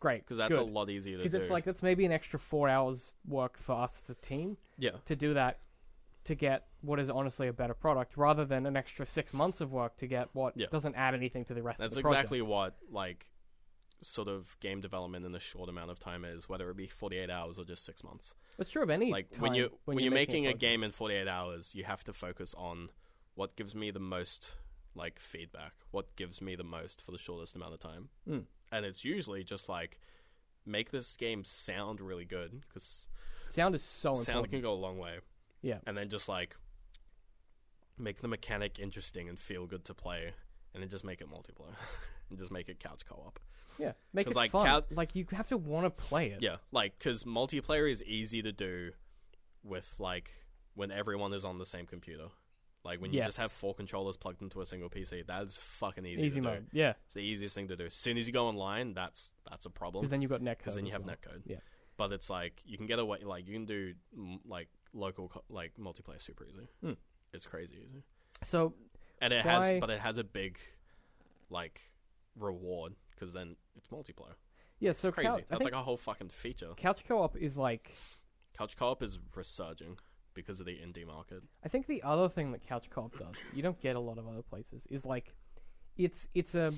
[0.01, 2.39] Great, because that's a lot easier to Because do it's like that's maybe an extra
[2.39, 5.59] four hours work for us as a team yeah to do that
[6.25, 9.73] to get what is honestly a better product, rather than an extra six months of
[9.73, 10.67] work to get what Yeah.
[10.71, 12.21] doesn't add anything to the rest that's of the project.
[12.21, 13.27] exactly what like
[14.01, 17.29] sort of game development in a short amount of time is whether it be 48
[17.31, 20.13] hours or just six months It's true of any like when time you when, you're,
[20.13, 20.61] making, a project.
[20.61, 22.91] game in 48 hours you have to focus on
[23.35, 24.55] what gives me the most
[24.95, 28.45] like feedback what gives me the most for the shortest amount of time Mm.
[28.73, 29.99] And it's usually just like
[30.67, 33.07] make this game sound really good because
[33.51, 34.51] Sound is so sound important.
[34.51, 35.19] can go a long way
[35.63, 35.79] Yeah.
[35.87, 36.57] and then just like
[37.99, 40.33] make the mechanic interesting and feel good to play
[40.75, 41.75] and then just make it multiplayer
[42.31, 43.41] and just make it couch co-op
[43.79, 44.83] Yeah, make it like, fun.
[44.91, 46.43] like you have to want to play it.
[46.43, 48.91] Yeah, like because multiplayer is easy to do
[49.65, 50.31] with like
[50.75, 52.27] when everyone is on the same computer.
[52.89, 56.07] Like when you just have four controllers plugged into a single PC, that is fucking
[56.07, 56.23] easy.
[56.23, 56.49] Easy to do.
[56.55, 56.67] mode.
[56.73, 57.85] Yeah, It's the easiest thing to do.
[57.87, 60.59] As soon as you go online, that's that's a problem because then you've got netcode.
[60.59, 61.15] because then you have well.
[61.15, 61.43] netcode.
[61.45, 61.57] Yeah.
[61.99, 63.19] But it's like you can get away.
[63.25, 66.69] Like you can do mm, like local co- like multiplayer super easy.
[66.83, 66.93] Hmm.
[67.35, 68.03] It's crazy easy,
[68.45, 68.73] So
[69.21, 70.59] and it Why- has but it has a big
[71.51, 71.81] like
[72.37, 74.35] reward because then it's multiplayer.
[74.81, 75.29] yeah, It's so crazy.
[75.29, 76.73] Couch, I That's like a whole fucking feature.
[76.77, 77.95] couch co-op is like
[78.57, 79.99] Couch co-op is resurging
[80.39, 81.43] because of the indie market.
[81.65, 84.29] I think the other thing that couch co-op does, you don't get a lot of
[84.29, 85.35] other places, is like
[85.97, 86.73] it's it's a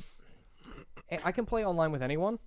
[1.25, 2.39] I can play online with anyone,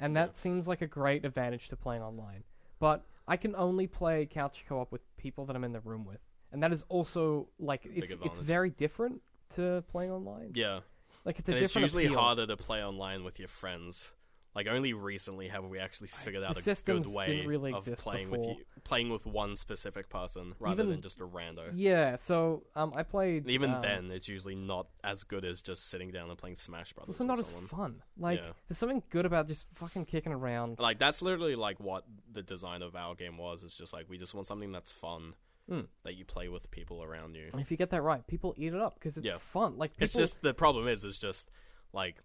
[0.00, 2.42] and that seems like a great advantage to playing online.
[2.80, 6.20] But I can only play couch co-op with people that I'm in the room with,
[6.52, 9.22] and that is also like it's it's very different
[9.54, 10.50] to playing online.
[10.54, 10.80] Yeah,
[11.24, 12.18] Like it's a and it's usually appeal.
[12.18, 14.12] harder to play online with your friends.
[14.58, 18.30] Like only recently have we actually figured out the a good way really of playing
[18.30, 18.48] before.
[18.48, 21.70] with you, playing with one specific person rather Even- than just a rando.
[21.76, 23.48] Yeah, so um, I played.
[23.48, 26.86] Even um, then, it's usually not as good as just sitting down and playing Smash
[26.88, 28.02] it's Brothers also not with as fun.
[28.18, 28.50] Like Yeah.
[28.68, 30.80] there's something good about just fucking kicking around.
[30.80, 32.02] Like that's literally like what
[32.32, 33.62] the design of our game was.
[33.62, 35.34] It's just like we just want something that's fun
[35.68, 35.82] Hmm.
[36.02, 37.50] that you play with people around you.
[37.52, 39.38] And if you get that right, people eat it up because it's Yeah.
[39.38, 39.78] fun.
[39.78, 41.48] Like people, It's just the problem is, it's just
[41.92, 42.16] like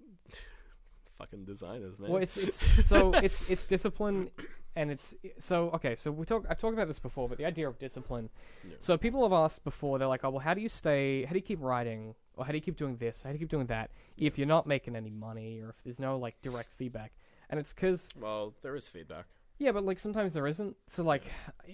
[1.24, 2.12] fucking designers, man.
[2.12, 4.30] Well, it's it's so it's it's discipline,
[4.76, 5.96] and it's so okay.
[5.96, 6.46] So we talk.
[6.50, 8.30] I've talked about this before, but the idea of discipline.
[8.68, 8.76] Yeah.
[8.80, 10.00] So people have asked before.
[10.00, 11.24] They're like, oh well, how do you stay?
[11.26, 12.16] How do you keep writing?
[12.36, 13.22] Or how do you keep doing this?
[13.22, 13.92] How do you keep doing that?
[14.18, 17.12] If you're not making any money, or if there's no like direct feedback,
[17.50, 19.26] and it's because well, there is feedback.
[19.60, 20.76] yeah, but like sometimes there isn't.
[20.88, 21.24] So like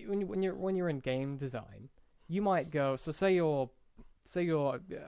[0.07, 1.89] when you, when you're when you're in game design,
[2.27, 2.97] you might go.
[2.97, 3.69] So say you're
[4.25, 4.99] say you're uh,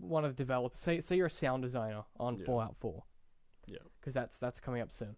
[0.00, 0.80] one of the developers.
[0.80, 2.44] Say say you're a sound designer on Yeah.
[2.46, 3.04] Fallout Four
[3.66, 3.78] Yeah.
[4.00, 5.16] because that's that's coming up soon.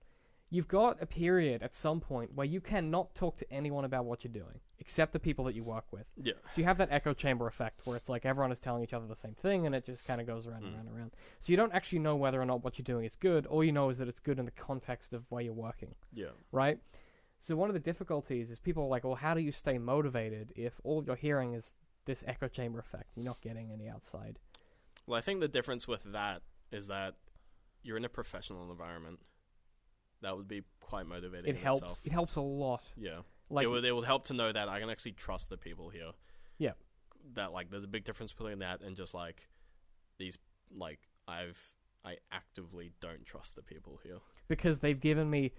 [0.49, 4.23] You've got a period at some point where you cannot talk to anyone about what
[4.23, 6.07] you're doing except the people that you work with.
[6.23, 6.35] Yeah.
[6.55, 9.07] So you have that echo chamber effect where it's like everyone is telling each other
[9.09, 10.77] the same thing and it just kind of goes around and Mm.
[10.77, 11.11] around and around.
[11.41, 13.47] So you don't actually know whether or not what you're doing is good.
[13.47, 16.31] All you know is that it's good in the context of where you're working, Yeah.
[16.53, 16.79] right?
[17.41, 20.53] So one of the difficulties is people are like, well, how do you stay motivated
[20.55, 21.73] if all you're hearing is
[22.05, 23.11] this echo chamber effect?
[23.17, 24.39] You're not getting any outside.
[25.07, 27.15] Well, I think the difference with that is that
[27.87, 29.21] you're in a professional environment.
[30.23, 31.47] That would be quite motivating.
[31.47, 31.79] It in helps.
[31.83, 32.01] Itself.
[32.05, 32.83] It helps a lot.
[32.97, 33.21] Yeah.
[33.49, 35.89] Like it would it would help to know that I can actually trust the people
[35.91, 36.11] here.
[36.59, 36.73] Yeah.
[37.35, 39.49] That like there's a big difference between that and just like
[40.19, 40.37] these
[40.77, 41.61] like I've
[42.05, 44.19] I actively don't trust the people here.
[44.49, 45.53] because they've given me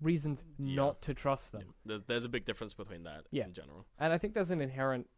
[0.00, 0.76] reasons Yeah.
[0.76, 1.62] not to trust them.
[1.66, 1.72] Yeah.
[1.86, 3.44] There's, there's a big difference between that Yeah.
[3.44, 3.86] in general.
[3.98, 5.08] And I think there's an inherent,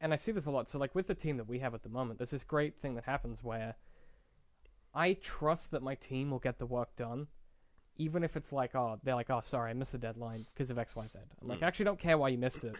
[0.00, 0.68] and I see this a lot.
[0.68, 2.94] So, like with the team that we have at the moment, there's this great thing
[2.94, 3.74] that happens where
[4.94, 7.28] I trust that my team will get the work done,
[7.96, 10.78] even if it's like, oh, they're like, oh, sorry, I missed the deadline because of
[10.78, 11.18] X, Y, Z.
[11.40, 11.62] I'm like.
[11.62, 12.74] I actually don't care why you missed it.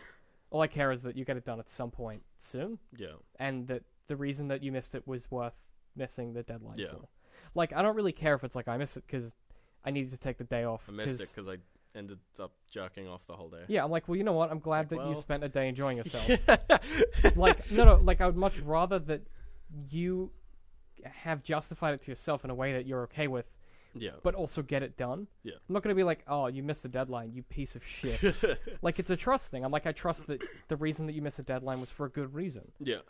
[0.51, 3.09] All I care is that you get it done at some point soon, Yeah.
[3.39, 5.55] and that the reason that you missed it was worth
[5.95, 6.91] missing the deadline Yeah.
[6.91, 7.09] for.
[7.55, 9.31] Like, I don't really care if it's like I missed it because
[9.85, 10.83] I needed to take the day off.
[10.89, 11.59] I missed 'cause- it because I
[11.97, 13.65] ended up jerking off the whole day.
[13.69, 14.51] Yeah, I'm like, well, you know what?
[14.51, 16.29] I'm glad like, that you well- spent a day enjoying yourself.
[17.37, 19.23] like, no, no, like I would much rather that
[19.89, 20.31] you
[21.05, 23.47] have justified it to yourself in a way that you're okay with,
[23.95, 24.11] yeah.
[24.23, 25.27] but also get it done.
[25.43, 25.55] Yeah.
[25.69, 28.35] I'm not gonna be like, oh, you missed the deadline, you piece of shit.
[28.83, 29.65] like it's a trust thing.
[29.65, 32.11] I'm like, I trust that the reason that you missed a deadline was for a
[32.11, 33.01] good reason, yeah.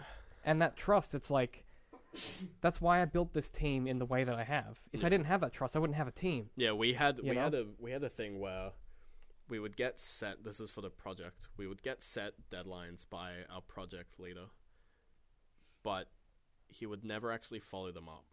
[0.45, 1.65] and that trust, it's like.
[2.61, 4.81] That's why I built this team in the way that I have.
[4.93, 6.51] If I didn't have that trust, I wouldn't have a team.
[6.57, 7.41] Yeah, we had You we know?
[7.41, 8.73] had a we had a thing where
[9.51, 10.45] we would get set.
[10.45, 11.49] This is for the project.
[11.57, 14.47] We would get set deadlines by our project leader,
[15.83, 16.09] but
[16.71, 18.25] he would never actually follow them up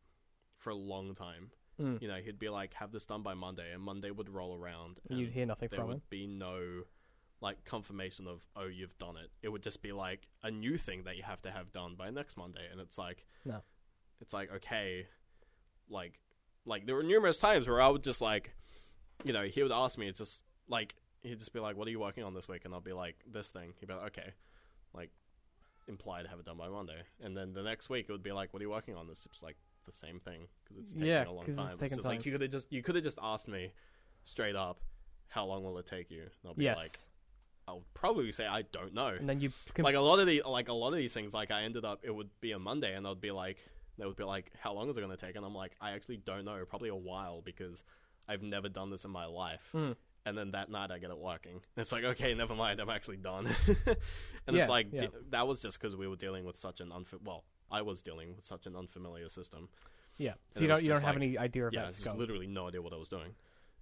[0.58, 1.52] for a long time.
[1.80, 2.02] Mm.
[2.02, 5.00] You know, he'd be like, "Have this done by Monday," and Monday would roll around,
[5.10, 5.78] And you'd hear nothing from it.
[5.78, 6.02] there from would him.
[6.10, 6.84] be no
[7.40, 9.30] like confirmation of oh you've done it.
[9.44, 12.10] It would just be like a new thing that you have to have done by
[12.10, 13.62] next Monday, and it's like No.
[14.22, 15.08] it's like okay,
[15.90, 16.20] like
[16.66, 18.56] like there were numerous times where I would just like
[19.24, 21.92] you know he would ask me it's just like he'd just be like what are
[21.92, 24.34] you working on this week and I'll be like this thing he'd be like okay
[24.94, 25.12] like
[25.88, 27.02] implied have it done by Monday.
[27.24, 29.08] And then the next week it would be like what are you working on?
[29.08, 31.78] This it's like the same thing because it's taking Yeah, a long 'cause it's time.
[31.78, 32.18] Taking just time.
[32.18, 33.72] like you could have just you could have just asked me
[34.26, 34.80] straight up
[35.28, 36.22] how long will it take you?
[36.24, 36.78] And I'll be Yes.
[36.78, 37.00] like
[37.68, 39.08] I'll probably say I don't know.
[39.10, 41.34] And then you can like a lot of the like a lot of these things
[41.34, 43.58] like I ended up it would be a Monday and I'd be like
[43.98, 45.36] they would be like how long is it going to take?
[45.36, 47.84] And I'm like I actually don't know probably a while because
[48.28, 49.62] I've never done this in my life.
[49.74, 49.96] Mm.
[50.28, 53.18] And then that night I get it working it's like okay never mind I'm actually
[53.18, 53.48] done
[54.48, 55.00] and Yeah, it's like yeah.
[55.02, 58.02] d- that was just because we were dealing with such an unfa- well I was
[58.02, 59.70] dealing with such an unfamiliar system
[60.18, 60.34] yeah.
[60.54, 62.48] So and you don't you don't just have any idea of yeah that just literally
[62.48, 63.32] no idea what I was doing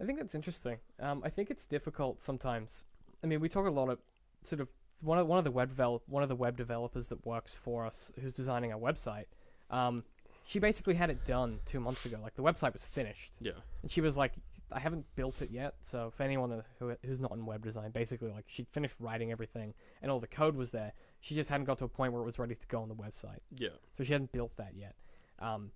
[0.02, 0.78] I think that's interesting.
[1.00, 2.84] Um, I think it's difficult sometimes.
[3.24, 4.00] I mean, we talk a lot of
[4.44, 4.68] sort of
[5.00, 7.86] one of one of the web develop one of the web developers that works for
[7.86, 9.28] us, who's designing our website.
[9.72, 10.04] Um,
[10.46, 12.18] she basically had it done two months ago.
[12.22, 13.54] Like the website was finished, Yeah.
[13.84, 14.34] and she was like,
[14.72, 18.32] "I haven't built it yet." So for anyone who who's not in web design, basically
[18.32, 20.94] like she'd finished writing everything, and all the code was there.
[21.22, 22.96] She just hadn't got to a point where it was ready to go on the
[22.96, 23.40] website.
[23.58, 23.70] Yeah.
[23.98, 24.96] So she hadn't built that yet.
[25.40, 25.72] Um,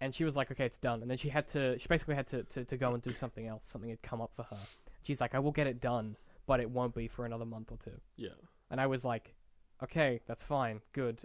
[0.00, 1.00] and she was like, okay, it's done.
[1.00, 3.46] And then she had to, she basically had to, to, to go and do something
[3.46, 3.64] else.
[3.64, 4.58] Something had come up for her.
[5.02, 6.16] She's like, I will get it done,
[6.46, 7.98] but it won't be for another month or two.
[8.16, 8.30] Yeah.
[8.70, 9.34] And I was like,
[9.82, 11.22] okay, that's fine, good.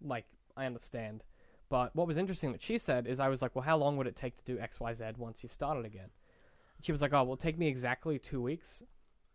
[0.00, 0.24] Like,
[0.56, 1.24] I understand.
[1.68, 4.06] But what was interesting that she said is I was like, well, how long would
[4.06, 6.08] it take to do X, Y, Z once you've started again?
[6.82, 8.82] She was like, oh, well, take me exactly two weeks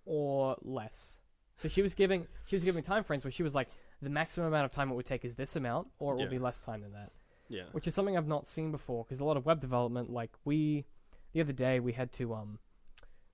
[0.05, 1.13] or less.
[1.57, 3.69] So she was giving she was giving time frames where she was like,
[4.01, 6.29] the maximum amount of time it would take is this amount, or it will Yeah.
[6.29, 7.11] be less time than that
[7.49, 7.65] Yeah.
[7.71, 9.03] which is something I've not seen before.
[9.03, 10.85] Because a lot of web development, like we,
[11.33, 12.59] the other day we had to um,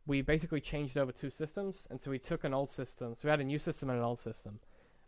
[0.06, 3.30] we basically changed over two systems, and so we took an old system, so we
[3.30, 4.60] had a new system and an old system,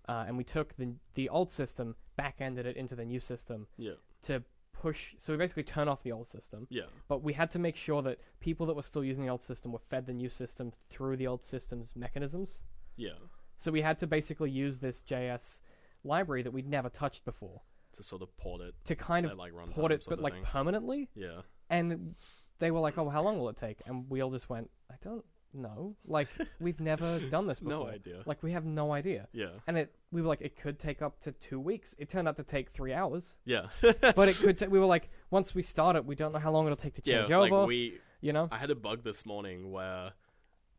[0.08, 3.94] uh, and we took the the old system, back-ended it into the new system Yeah.
[4.24, 4.44] to
[4.80, 5.14] push.
[5.20, 6.84] So we basically turn off the old system, Yeah.
[7.08, 9.72] but we had to make sure that people that were still using the old system
[9.72, 12.62] were fed the new system through the old system's mechanisms.
[12.96, 13.18] Yeah.
[13.58, 15.60] So we had to basically use this JS
[16.04, 17.62] library that we'd never touched before
[17.94, 18.74] To sort of port it.
[18.86, 20.44] to kind of like port it, but like thing.
[20.44, 21.10] permanently.
[21.14, 21.42] Yeah.
[21.70, 22.16] And
[22.60, 24.96] they were like, "Oh, how long will it take?" And we all just went, "I
[25.02, 25.96] don't know.
[26.06, 26.28] Like
[26.60, 27.86] we've never done this before.
[27.86, 28.24] No idea.
[28.26, 29.50] Like we have no idea." Yeah.
[29.68, 31.96] And it, we were like, it could take up to two weeks.
[31.98, 33.68] It turned out to take three hours, Yeah.
[33.82, 34.58] but it could.
[34.60, 36.96] ta- we were like, once we start it, we don't know how long it'll take
[36.96, 37.40] to change yeah.
[37.40, 38.48] change Like we, you know?
[38.52, 40.14] I had a bug this morning where,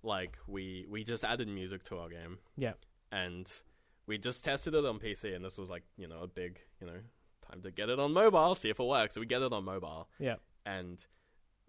[0.02, 2.38] like, we we just added music to our game.
[2.56, 2.72] Yeah.
[3.12, 3.50] And
[4.06, 6.86] we just tested it on PC, and this was like, you know, a big, you
[6.86, 6.98] know,
[7.48, 9.14] time to get it on mobile, see if it works.
[9.14, 10.36] So we get it on mobile, Yeah.
[10.66, 11.04] and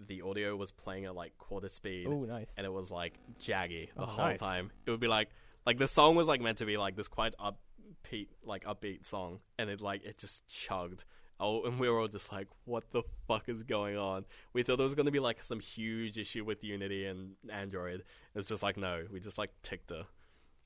[0.07, 2.47] the audio was playing at like quarter speed, Oh, nice.
[2.57, 4.39] and it was like jaggy the Oh, whole nice.
[4.39, 4.71] time.
[4.85, 5.29] It would be like,
[5.65, 9.39] like the song was like meant to be like this quite upbeat, like upbeat song,
[9.57, 11.03] and it like it just chugged.
[11.39, 14.77] Oh, and we were all just like, "What the fuck is going on?" We thought
[14.77, 18.03] there was going to be like some huge issue with Unity and Android.
[18.35, 20.05] It's just like, no, we just like ticked a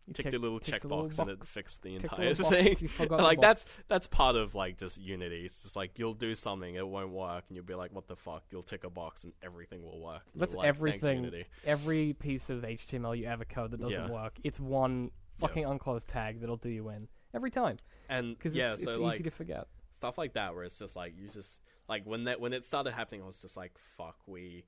[0.08, 2.78] You ticked tick- a little tick the little checkbox and it fixed the entire thing.
[2.80, 5.46] You forgot And, the like that's that's part of like just Unity.
[5.46, 8.16] It's just like you'll do something, it won't work, and you'll be like, "What the
[8.16, 10.22] fuck?" You'll tick a box and everything will work.
[10.34, 11.24] And That's like, everything.
[11.24, 14.12] Unity." Every piece of HTML you ever code that doesn't Yeah.
[14.12, 17.78] work, it's one fucking unclosed tag that'll do you in every time
[18.08, 19.68] And because yeah, it's, so it's like easy to forget.
[19.92, 22.94] stuff like that where it's just like you just like when that when it started
[22.94, 24.64] happening i was just like fuck we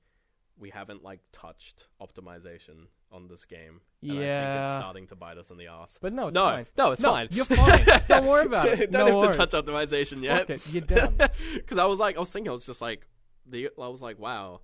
[0.58, 5.38] we haven't like touched optimization on this game and i think it's starting to bite
[5.38, 6.66] us in the ass But no, it's no fine.
[6.76, 7.86] no it's No, fine you're fine.
[8.08, 8.90] Don't worry about it.
[8.90, 9.36] don't No have worries.
[9.36, 11.14] to touch optimization yet it, you're done.
[11.54, 13.06] because i was like i was thinking i was just like
[13.46, 14.60] the i was like wow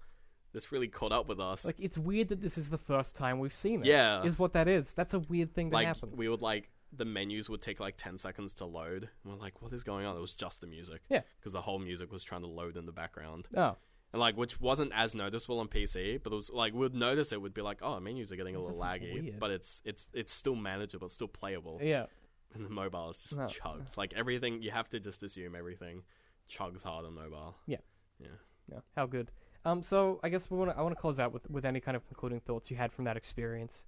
[0.53, 3.41] this really caught up with us Like it's weird that this is the first time
[3.41, 3.87] we've seen it.
[3.87, 4.23] Yeah.
[4.23, 4.95] is what that is.
[4.95, 6.11] That's a weird thing to like happen.
[6.15, 9.61] we would like the menus would take like 10 seconds to load and we're like
[9.61, 11.23] what is going on it was just the music Yeah.
[11.41, 13.75] because the whole music was trying to load in the background Oh,
[14.15, 17.43] and like which wasn't as noticeable on PC, but it was like we'd notice it
[17.43, 19.41] would be like, oh, menus are getting a little That's laggy, weird.
[19.41, 21.81] but it's it's it's still manageable, it's still playable.
[21.83, 22.07] yeah.
[22.55, 23.47] And the mobile is just No.
[23.47, 23.97] chugs.
[23.97, 26.05] Like everything, you have to just assume everything
[26.49, 27.57] chugs hard on mobile.
[27.67, 27.79] Yeah.
[28.21, 28.29] yeah.
[28.73, 29.33] Yeah, how good.
[29.65, 30.79] Um, so I guess we want to.
[30.79, 33.05] I want to close out with with any kind of concluding thoughts you had from
[33.07, 33.83] that experience.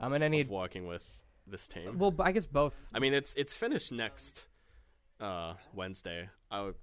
[0.00, 0.40] Um, and any.
[0.40, 1.04] Of working with
[1.46, 1.98] this team.
[1.98, 2.74] Well, I guess both.
[2.94, 4.46] I mean, it's it's finished next
[5.20, 6.28] uh Wednesday.
[6.50, 6.74] I would,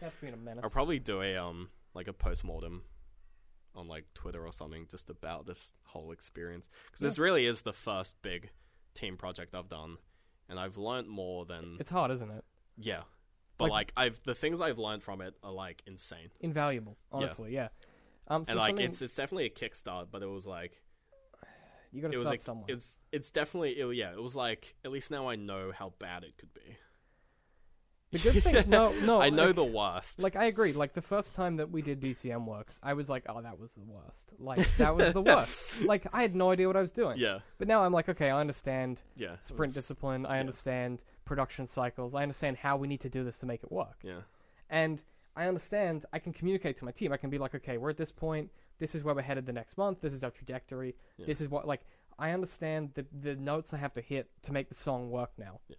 [0.00, 0.62] That's being a menace.
[0.64, 2.82] I'll probably do a um like a post mortem
[3.74, 7.72] on like Twitter or something just about this whole experience because this really is the
[7.72, 8.50] first big
[8.94, 9.98] team project I've done,
[10.48, 12.44] and I've learned more than It's hard, isn't it?
[12.78, 13.02] yeah.
[13.58, 17.54] But Like- like, I've the things I've learned from it are like insane, Invaluable, honestly.
[17.54, 17.68] Yeah.
[18.28, 20.82] Um, so and like something- it's it's definitely a kickstart, but it was like
[21.92, 22.66] you got to it was start like somewhere.
[22.68, 26.24] it's it's definitely it, yeah it was like at least now I know how bad
[26.24, 26.76] it could be.
[28.12, 29.20] The good thing, no, no.
[29.20, 30.22] I know like, the worst.
[30.22, 30.72] Like I agree.
[30.72, 33.72] Like the first time that we did DCM works, I was like, "Oh, that was
[33.72, 35.82] the worst." Like that was the worst.
[35.82, 37.18] Like I had no idea what I was doing.
[37.18, 39.36] yeah, But now I'm like, okay, I understand yeah.
[39.42, 40.24] sprint it's- discipline.
[40.24, 42.14] I understand production cycles.
[42.14, 43.96] I understand how we need to do this to make it work.
[44.02, 44.20] Yeah,
[44.70, 45.02] And
[45.34, 46.06] I understand.
[46.12, 47.12] I can communicate to my team.
[47.12, 48.50] I can be like, okay, we're at this point.
[48.78, 50.00] This is where we're headed the next month.
[50.00, 50.94] This is our trajectory.
[51.18, 51.26] Yeah.
[51.26, 51.80] This is what like
[52.20, 55.58] I understand the the notes I have to hit to make the song work now.
[55.68, 55.76] Yeah.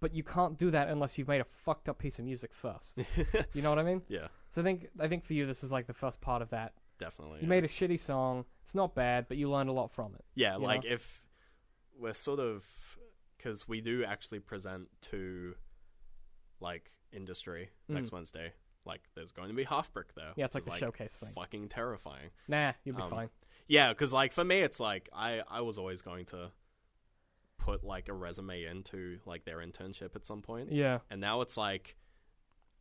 [0.00, 2.94] But you can't do that unless you've made a fucked up piece of music first.
[3.54, 4.02] you know what I mean?
[4.08, 6.50] yeah, So I think I think for you this was like the first part of
[6.50, 6.74] that.
[6.98, 7.38] definitely.
[7.38, 7.48] You yeah.
[7.48, 8.44] made a shitty song.
[8.64, 10.24] It's not bad, but you learned a lot from it.
[10.34, 10.90] Yeah, like know?
[10.90, 11.22] if
[11.98, 12.64] we're sort of
[13.38, 15.54] because we do actually present to
[16.60, 18.52] like industry next Wednesday.
[18.84, 20.26] Like, there's going to be Halfbrick there.
[20.26, 20.34] Mm.
[20.36, 21.30] Yeah, it's like is, a showcase thing.
[21.34, 22.30] Fucking terrifying.
[22.46, 23.30] Nah, you'll be Um, fine.
[23.66, 26.52] Yeah, because like for me, it's like I I was always going to
[27.66, 30.98] put like a resume into like their internship at some point, Yeah.
[31.10, 31.96] and now it's like,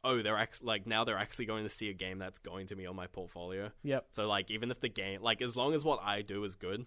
[0.04, 2.76] oh, they're act- like now they're actually going to see a game that's going to
[2.76, 3.72] be on my portfolio.
[3.84, 4.06] Yep.
[4.12, 6.86] So like even if the game like as long as what I do is good,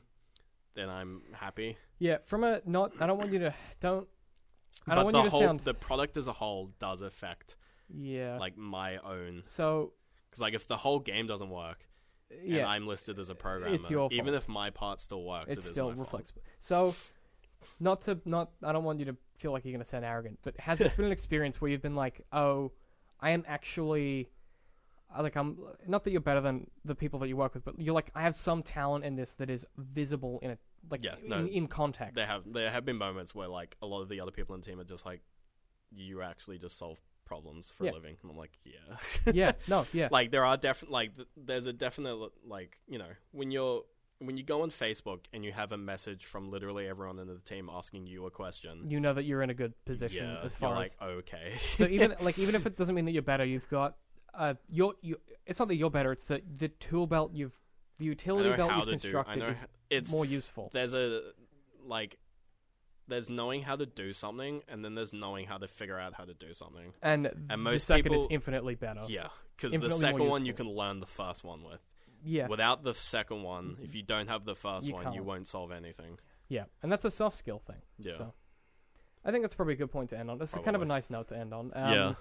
[0.74, 1.76] then I'm happy.
[1.99, 2.18] Yeah.
[2.26, 4.07] From a not, I don't want you to don't.
[4.86, 5.61] I but don't want the you to whole sound.
[5.61, 7.57] the product as a whole does affect
[7.92, 8.38] yeah.
[8.38, 9.92] like my own so
[10.30, 11.88] because like if the whole game doesn't work
[12.30, 15.59] and yeah, I'm listed as a programmer, your even if my part still works, it
[15.59, 16.32] it is still reflects.
[16.61, 16.94] So,
[17.80, 18.50] not to not.
[18.62, 20.90] I don't want you to feel like you're going to sound arrogant, but has there
[20.96, 22.72] been an experience where you've been like, oh,
[23.20, 24.28] I am actually.
[25.16, 25.56] uh, Like I'm
[25.86, 28.22] not that you're better than the people that you work with, but you're like I
[28.22, 30.59] have some talent in this that is visible in a
[30.90, 32.14] like Yeah, no, in, in context.
[32.14, 34.61] There have there have been moments where like a lot of the other people in
[34.61, 35.20] the team are just like,
[35.90, 37.90] you actually just solve problems for Yeah.
[37.90, 41.28] a living, and I'm like, yeah, yeah, no, yeah, like there are definitely like th-
[41.36, 43.82] there's a definite like you know when you're
[44.20, 47.38] when you go on Facebook and you have a message from literally everyone in the
[47.38, 48.90] team asking you a question.
[48.90, 51.52] you know that you're in a good position yeah, as far you're as like okay.
[51.76, 53.96] so even like even if it doesn't mean that you're better, you've got
[54.34, 55.18] uh you're you.
[55.46, 57.58] It's not that you're better; it's that the tool belt you've
[57.98, 59.12] the utility belt you've do.
[59.12, 59.56] Constructed is
[59.90, 60.70] it's more useful.
[60.72, 61.20] there's a
[61.86, 62.18] like
[63.08, 66.24] there's knowing how to do something, and then there's knowing how to figure out how
[66.24, 66.92] to do something.
[67.02, 69.02] And, And the most second people- is infinitely better.
[69.08, 71.80] Yeah, because the second one you can learn the first one with.
[72.24, 72.48] Yeah.
[72.48, 75.24] Without the second one, if you don't have the first You one, you can't.
[75.24, 76.18] won't solve anything.
[76.48, 77.82] Yeah, and that's a soft skill thing.
[77.98, 78.16] Yeah.
[78.18, 78.34] So,
[79.24, 80.40] I think that's probably a good point to end on.
[80.40, 80.86] Is kind of a Probably.
[80.88, 81.70] nice note to end on.
[81.74, 82.14] Um, yeah,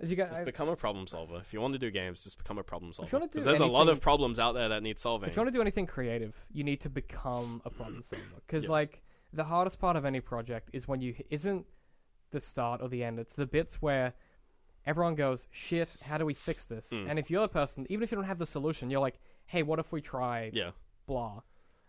[0.00, 1.38] As you guys, just become a problem solver.
[1.38, 3.10] If you want to do games, just become a problem solver.
[3.12, 5.28] wanna do Because there's a lot of problems out there that need solving.
[5.30, 8.24] if you want to do anything creative, you need to become a problem solver.
[8.46, 8.70] Because Yeah.
[8.70, 9.02] like
[9.32, 11.66] the hardest part of any project is when you isn't
[12.30, 13.18] the start or the end.
[13.18, 14.14] It's the bits where
[14.88, 17.10] everyone goes, "Shit, how do we fix this?" Mm.
[17.10, 19.62] And if you're the person, even if you don't have the solution, you're like, "Hey,
[19.62, 20.70] what if we try yeah,
[21.06, 21.40] blah?"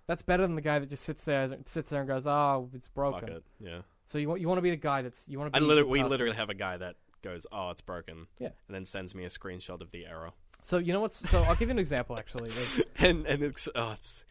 [0.07, 2.89] That's better than the guy that just sits there, sits there and goes, "Oh, it's
[2.89, 3.19] broken.
[3.21, 3.67] fuck broken." it.
[3.69, 5.59] Yeah, So you want you want to be the guy that's you want to I
[5.59, 5.65] be.
[5.65, 8.49] literally, the we literally have a guy that goes, "Oh, it's broken," Yeah.
[8.67, 10.31] and then sends me a screenshot of the error.
[10.65, 11.27] So you know what's?
[11.29, 12.17] So I'll give you an example.
[12.17, 12.51] Actually,
[12.97, 14.25] and and it's oh, it's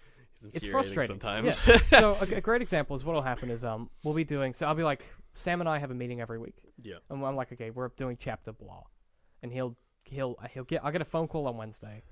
[0.45, 1.67] it's, it's frustrating sometimes.
[1.67, 1.79] Yeah.
[1.91, 4.53] so a, a great example is what'll happen is um we'll be doing.
[4.55, 5.03] So I'll be like
[5.39, 6.97] Sam and I have a meeting every week, yeah.
[7.09, 8.83] and I'm like, okay, we're doing chapter blah,
[9.43, 12.03] and he'll he'll he'll get I'll get a phone call on Wednesday,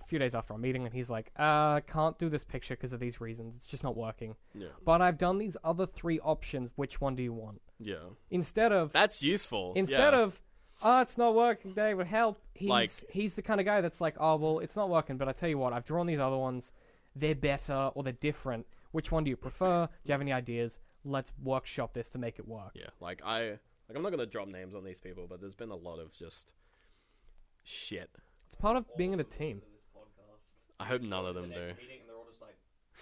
[0.00, 2.92] a few days after our meeting, and he's like, uh, can't do this picture because
[2.92, 3.54] of these reasons.
[3.56, 4.36] It's just not working.
[4.54, 6.70] Yeah, But I've done these other three options.
[6.76, 7.60] Which one do you want?
[7.80, 7.96] yeah.
[8.30, 9.72] Instead of That's useful.
[9.76, 10.20] instead yeah.
[10.20, 10.40] of
[10.82, 14.14] oh it's not working david help he's Like- he's the kind of guy that's like
[14.20, 16.70] oh well it's not working but i tell you what i've drawn these other ones
[17.16, 20.78] they're better or they're different which one do you prefer do you have any ideas
[21.04, 23.50] let's workshop this to make it work yeah, like I
[23.88, 26.12] like I'm not gonna drop names on these people, but there's been a lot of
[26.12, 26.52] just
[27.64, 28.10] shit.
[28.46, 29.62] it's part of being in a team
[30.80, 31.72] I hope none of them do.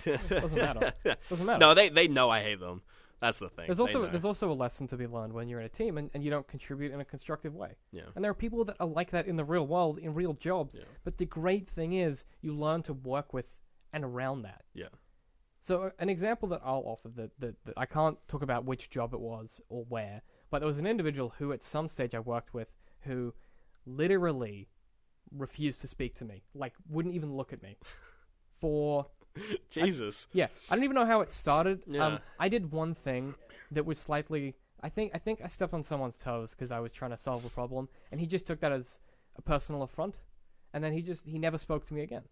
[0.29, 0.93] doesn't matter
[1.31, 2.83] doesn't matter no, they they know I hate them.
[3.19, 3.65] That's the thing.
[3.67, 6.11] there's also there's also a lesson to be learned when you're in a team and,
[6.13, 8.87] and you don't contribute in a constructive way yeah, and there are people that are
[8.87, 10.83] like that in the real world in real jobs Yeah.
[11.03, 13.47] but the great thing is you learn to work with
[13.95, 14.89] and around that yeah,
[15.67, 18.89] So uh, an example that I'll offer that, that, that I can't talk about which
[18.89, 22.21] job it was or where, but there was an individual who at some stage I
[22.21, 22.69] worked with
[23.01, 23.35] who
[23.85, 24.69] literally
[25.37, 27.77] refused to speak to me, like wouldn't even look at me.
[28.61, 29.07] For
[29.69, 30.29] Jesus.
[30.33, 31.83] yeah, I don't even know how it started.
[31.87, 32.07] Yeah.
[32.07, 33.35] Um, I did one thing
[33.73, 34.55] that was slightly.
[34.83, 37.45] I think I think I stepped on someone's toes because I was trying to solve
[37.45, 38.99] a problem, and he just took that as
[39.37, 40.15] a personal affront,
[40.73, 42.23] and then he just he never spoke to me again.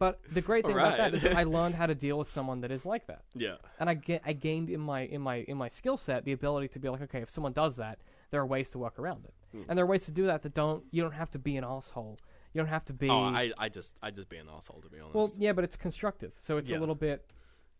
[0.00, 1.14] But the great thing about that Alright.
[1.14, 3.88] is that I learned how to deal with someone that is like that yeah, and
[3.88, 6.78] I get I gained in my in my in my skill set the ability to
[6.80, 7.98] be like, okay, if someone does that,
[8.30, 9.62] there are ways to work around it, Hmm.
[9.68, 11.64] and there are ways to do that that don't you don't have to be an
[11.64, 12.18] asshole.
[12.52, 13.08] You don't have to be.
[13.08, 15.14] Oh, I I just I just be an asshole to be honest.
[15.14, 17.30] well, yeah, but it's constructive, so it's a little bit.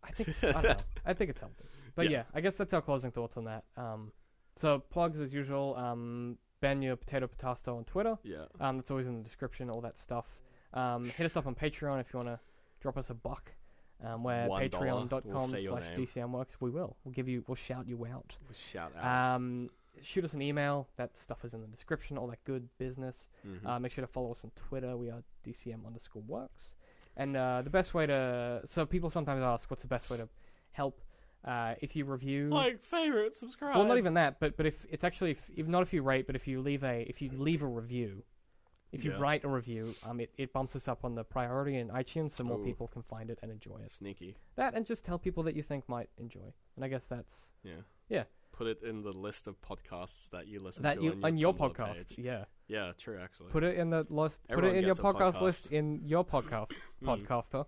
[0.04, 0.76] I think I don't know.
[1.06, 1.64] I think it's healthy,
[1.96, 2.18] but yeah.
[2.18, 2.22] Yeah.
[2.34, 3.64] I guess that's our closing thoughts on that.
[3.76, 4.12] Um,
[4.56, 5.74] so plugs as usual.
[5.76, 8.18] Um, Ben your potato patasto on Twitter.
[8.22, 9.70] yeah, Um, that's always in the description.
[9.70, 10.26] All that stuff.
[10.72, 12.40] Um, hit us up on Patreon if you want to
[12.80, 13.52] drop us a buck.
[14.02, 15.84] Um, where One patreon.com We'll slash.
[15.96, 16.56] DCMworks.
[16.60, 16.96] We will.
[17.04, 17.44] We'll give you.
[17.46, 18.34] We'll shout you out.
[18.56, 19.34] shout out.
[19.36, 19.68] Um,
[20.02, 20.88] shoot us an email.
[20.96, 22.16] That stuff is in the description.
[22.16, 23.28] All that good business.
[23.46, 23.66] Mhm.
[23.66, 24.96] Uh, make sure to follow us on Twitter.
[24.96, 26.72] We are DCM underscore works.
[27.16, 30.28] And uh, the best way to so people sometimes ask, what's the best way to
[30.72, 31.00] help?
[31.44, 33.74] Uh, if you review, like, favorite, subscribe.
[33.74, 36.26] well, not even that, but but if it's actually if, if not if you rate,
[36.26, 38.22] but if you leave a if you leave a review,
[38.92, 39.18] if you Yeah.
[39.18, 42.44] write a review, um, it, it bumps us up on the priority in iTunes, so
[42.44, 42.64] more Ooh.
[42.64, 43.92] people can find it and enjoy it.
[43.92, 44.36] sneaky.
[44.56, 46.52] That and just tell people that you think might enjoy.
[46.76, 47.82] And I guess that's Yeah.
[48.08, 48.24] Yeah.
[48.52, 51.38] Put it in the list of podcasts that you listen that to you on on
[51.38, 51.94] your, your Tumblr podcast.
[52.08, 52.18] page.
[52.18, 53.18] Yeah, Yeah, true.
[53.18, 53.50] Actually.
[53.50, 54.38] put it in the list.
[54.48, 55.40] put it in your gets a podcast podcast.
[55.40, 56.72] list in your podcast
[57.02, 57.26] Mm.
[57.26, 57.66] podcaster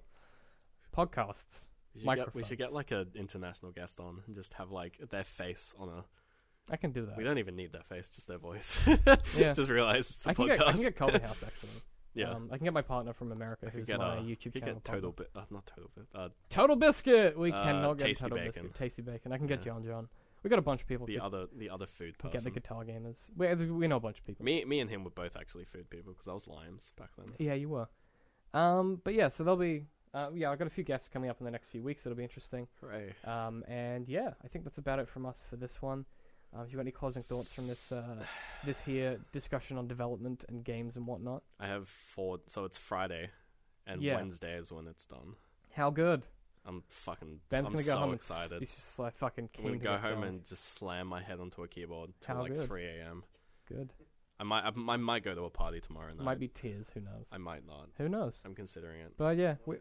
[0.95, 1.62] podcasts.
[1.95, 2.47] We should, get, we Microphones.
[2.49, 6.05] should get like an international guest on and just have like their face on a.
[6.71, 7.17] I can do that.
[7.17, 8.79] We don't even need their face, just their voice.
[9.37, 9.53] Yeah.
[9.55, 10.47] just realize it's a I podcast.
[10.59, 11.71] get I can get Colby House actually.
[12.15, 12.31] yeah.
[12.31, 14.75] Um, I can get my partner from America, who's get my uh, YouTube channel.
[14.75, 17.37] get total bit, uh, not total bit, uh, Total Biscuit.
[17.39, 18.53] We Uh, cannot get Tasty Total Bacon.
[18.53, 18.75] Biscuit.
[18.75, 19.33] Tasty Bacon.
[19.33, 19.65] I can get Yeah.
[19.73, 20.09] John John.
[20.43, 21.07] We got a bunch of people.
[21.07, 22.33] the other the other food person.
[22.33, 23.17] get the guitar gamers.
[23.37, 24.45] We we know a bunch of people.
[24.45, 27.33] Me me and him were both actually food people because I was limes back then.
[27.39, 27.89] Yeah, you were.
[28.55, 29.87] Um, but yeah, so there'll be.
[30.15, 32.05] Uh, yeah, I've got a few guests coming up in the next few weeks.
[32.05, 32.67] It'll be interesting.
[32.83, 33.15] Hooray!
[33.25, 36.05] Um, and yeah, I think that's about it from us for this one.
[36.55, 38.24] Um, if you got any closing thoughts from this uh,
[38.64, 41.42] this here discussion on development and games and whatnot?
[41.59, 43.30] I have four, so it's Friday,
[43.86, 44.16] and Yeah.
[44.16, 45.34] Wednesday is when it's done.
[45.74, 46.26] How good?
[46.64, 47.40] I'm fucking.
[47.48, 48.11] Ben's I'm gonna go so home.
[48.11, 48.61] and excited.
[48.61, 50.28] He's just like fucking I'm keen gonna to go get home going.
[50.28, 52.68] and just slam my head onto a keyboard till How like good.
[52.68, 53.24] 3 a.m.
[53.66, 53.92] good.
[54.38, 56.20] I might, I, I might go to a party tomorrow night.
[56.24, 56.88] Might be tears.
[56.94, 57.26] Who knows?
[57.30, 57.88] I might not.
[57.98, 58.40] Who knows?
[58.44, 59.12] I'm considering it.
[59.16, 59.76] But yeah, we,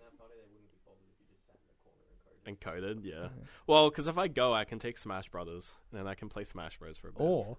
[2.48, 3.14] Encoded, yeah.
[3.24, 3.28] Yeah.
[3.68, 6.44] Well, because if I go, I can take Smash Brothers, and then I can play
[6.44, 7.22] Smash Bros for a bit.
[7.22, 7.58] or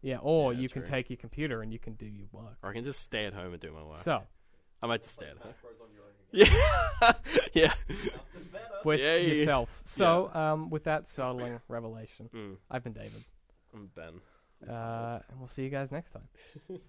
[0.00, 2.56] yeah, or Yeah, you can take your computer and you can do your work.
[2.62, 3.98] Or I can just stay at home and do my work.
[3.98, 4.20] So
[4.82, 5.54] I might just stay at home.
[6.34, 7.12] Yeah,
[7.52, 7.72] yeah.
[8.84, 9.16] with yeah.
[9.16, 9.68] yourself.
[9.84, 13.22] So um, with that startling revelation, Mm, I've been David,
[13.74, 14.20] I'm Ben.
[14.68, 16.28] uh, and we'll see you guys next time.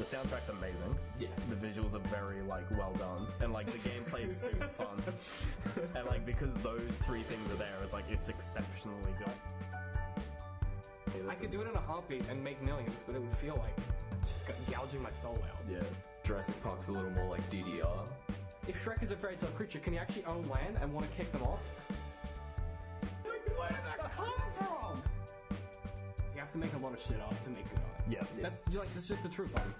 [0.00, 0.98] The soundtrack's amazing.
[1.18, 1.28] Yeah.
[1.50, 5.02] The visuals are very like well done, and like the gameplay is super fun.
[5.94, 9.28] and like because those three things are there, it's like it's exceptionally good.
[11.28, 13.76] I could do it in a heartbeat and make millions, but it would feel like
[14.24, 14.40] just
[14.70, 15.58] gouging my soul out.
[15.70, 15.82] Yeah.
[16.24, 18.06] Jurassic Park's a little more like DDR.
[18.68, 21.14] If Shrek is a fairy tale creature, can he actually own land and want to
[21.14, 21.60] kick them off?
[23.22, 24.89] Where did that come from?
[26.52, 28.02] Have to make a lot of shit up to make good art.
[28.10, 28.24] Yeah.
[28.42, 29.70] That's like that's just the truth, buddy.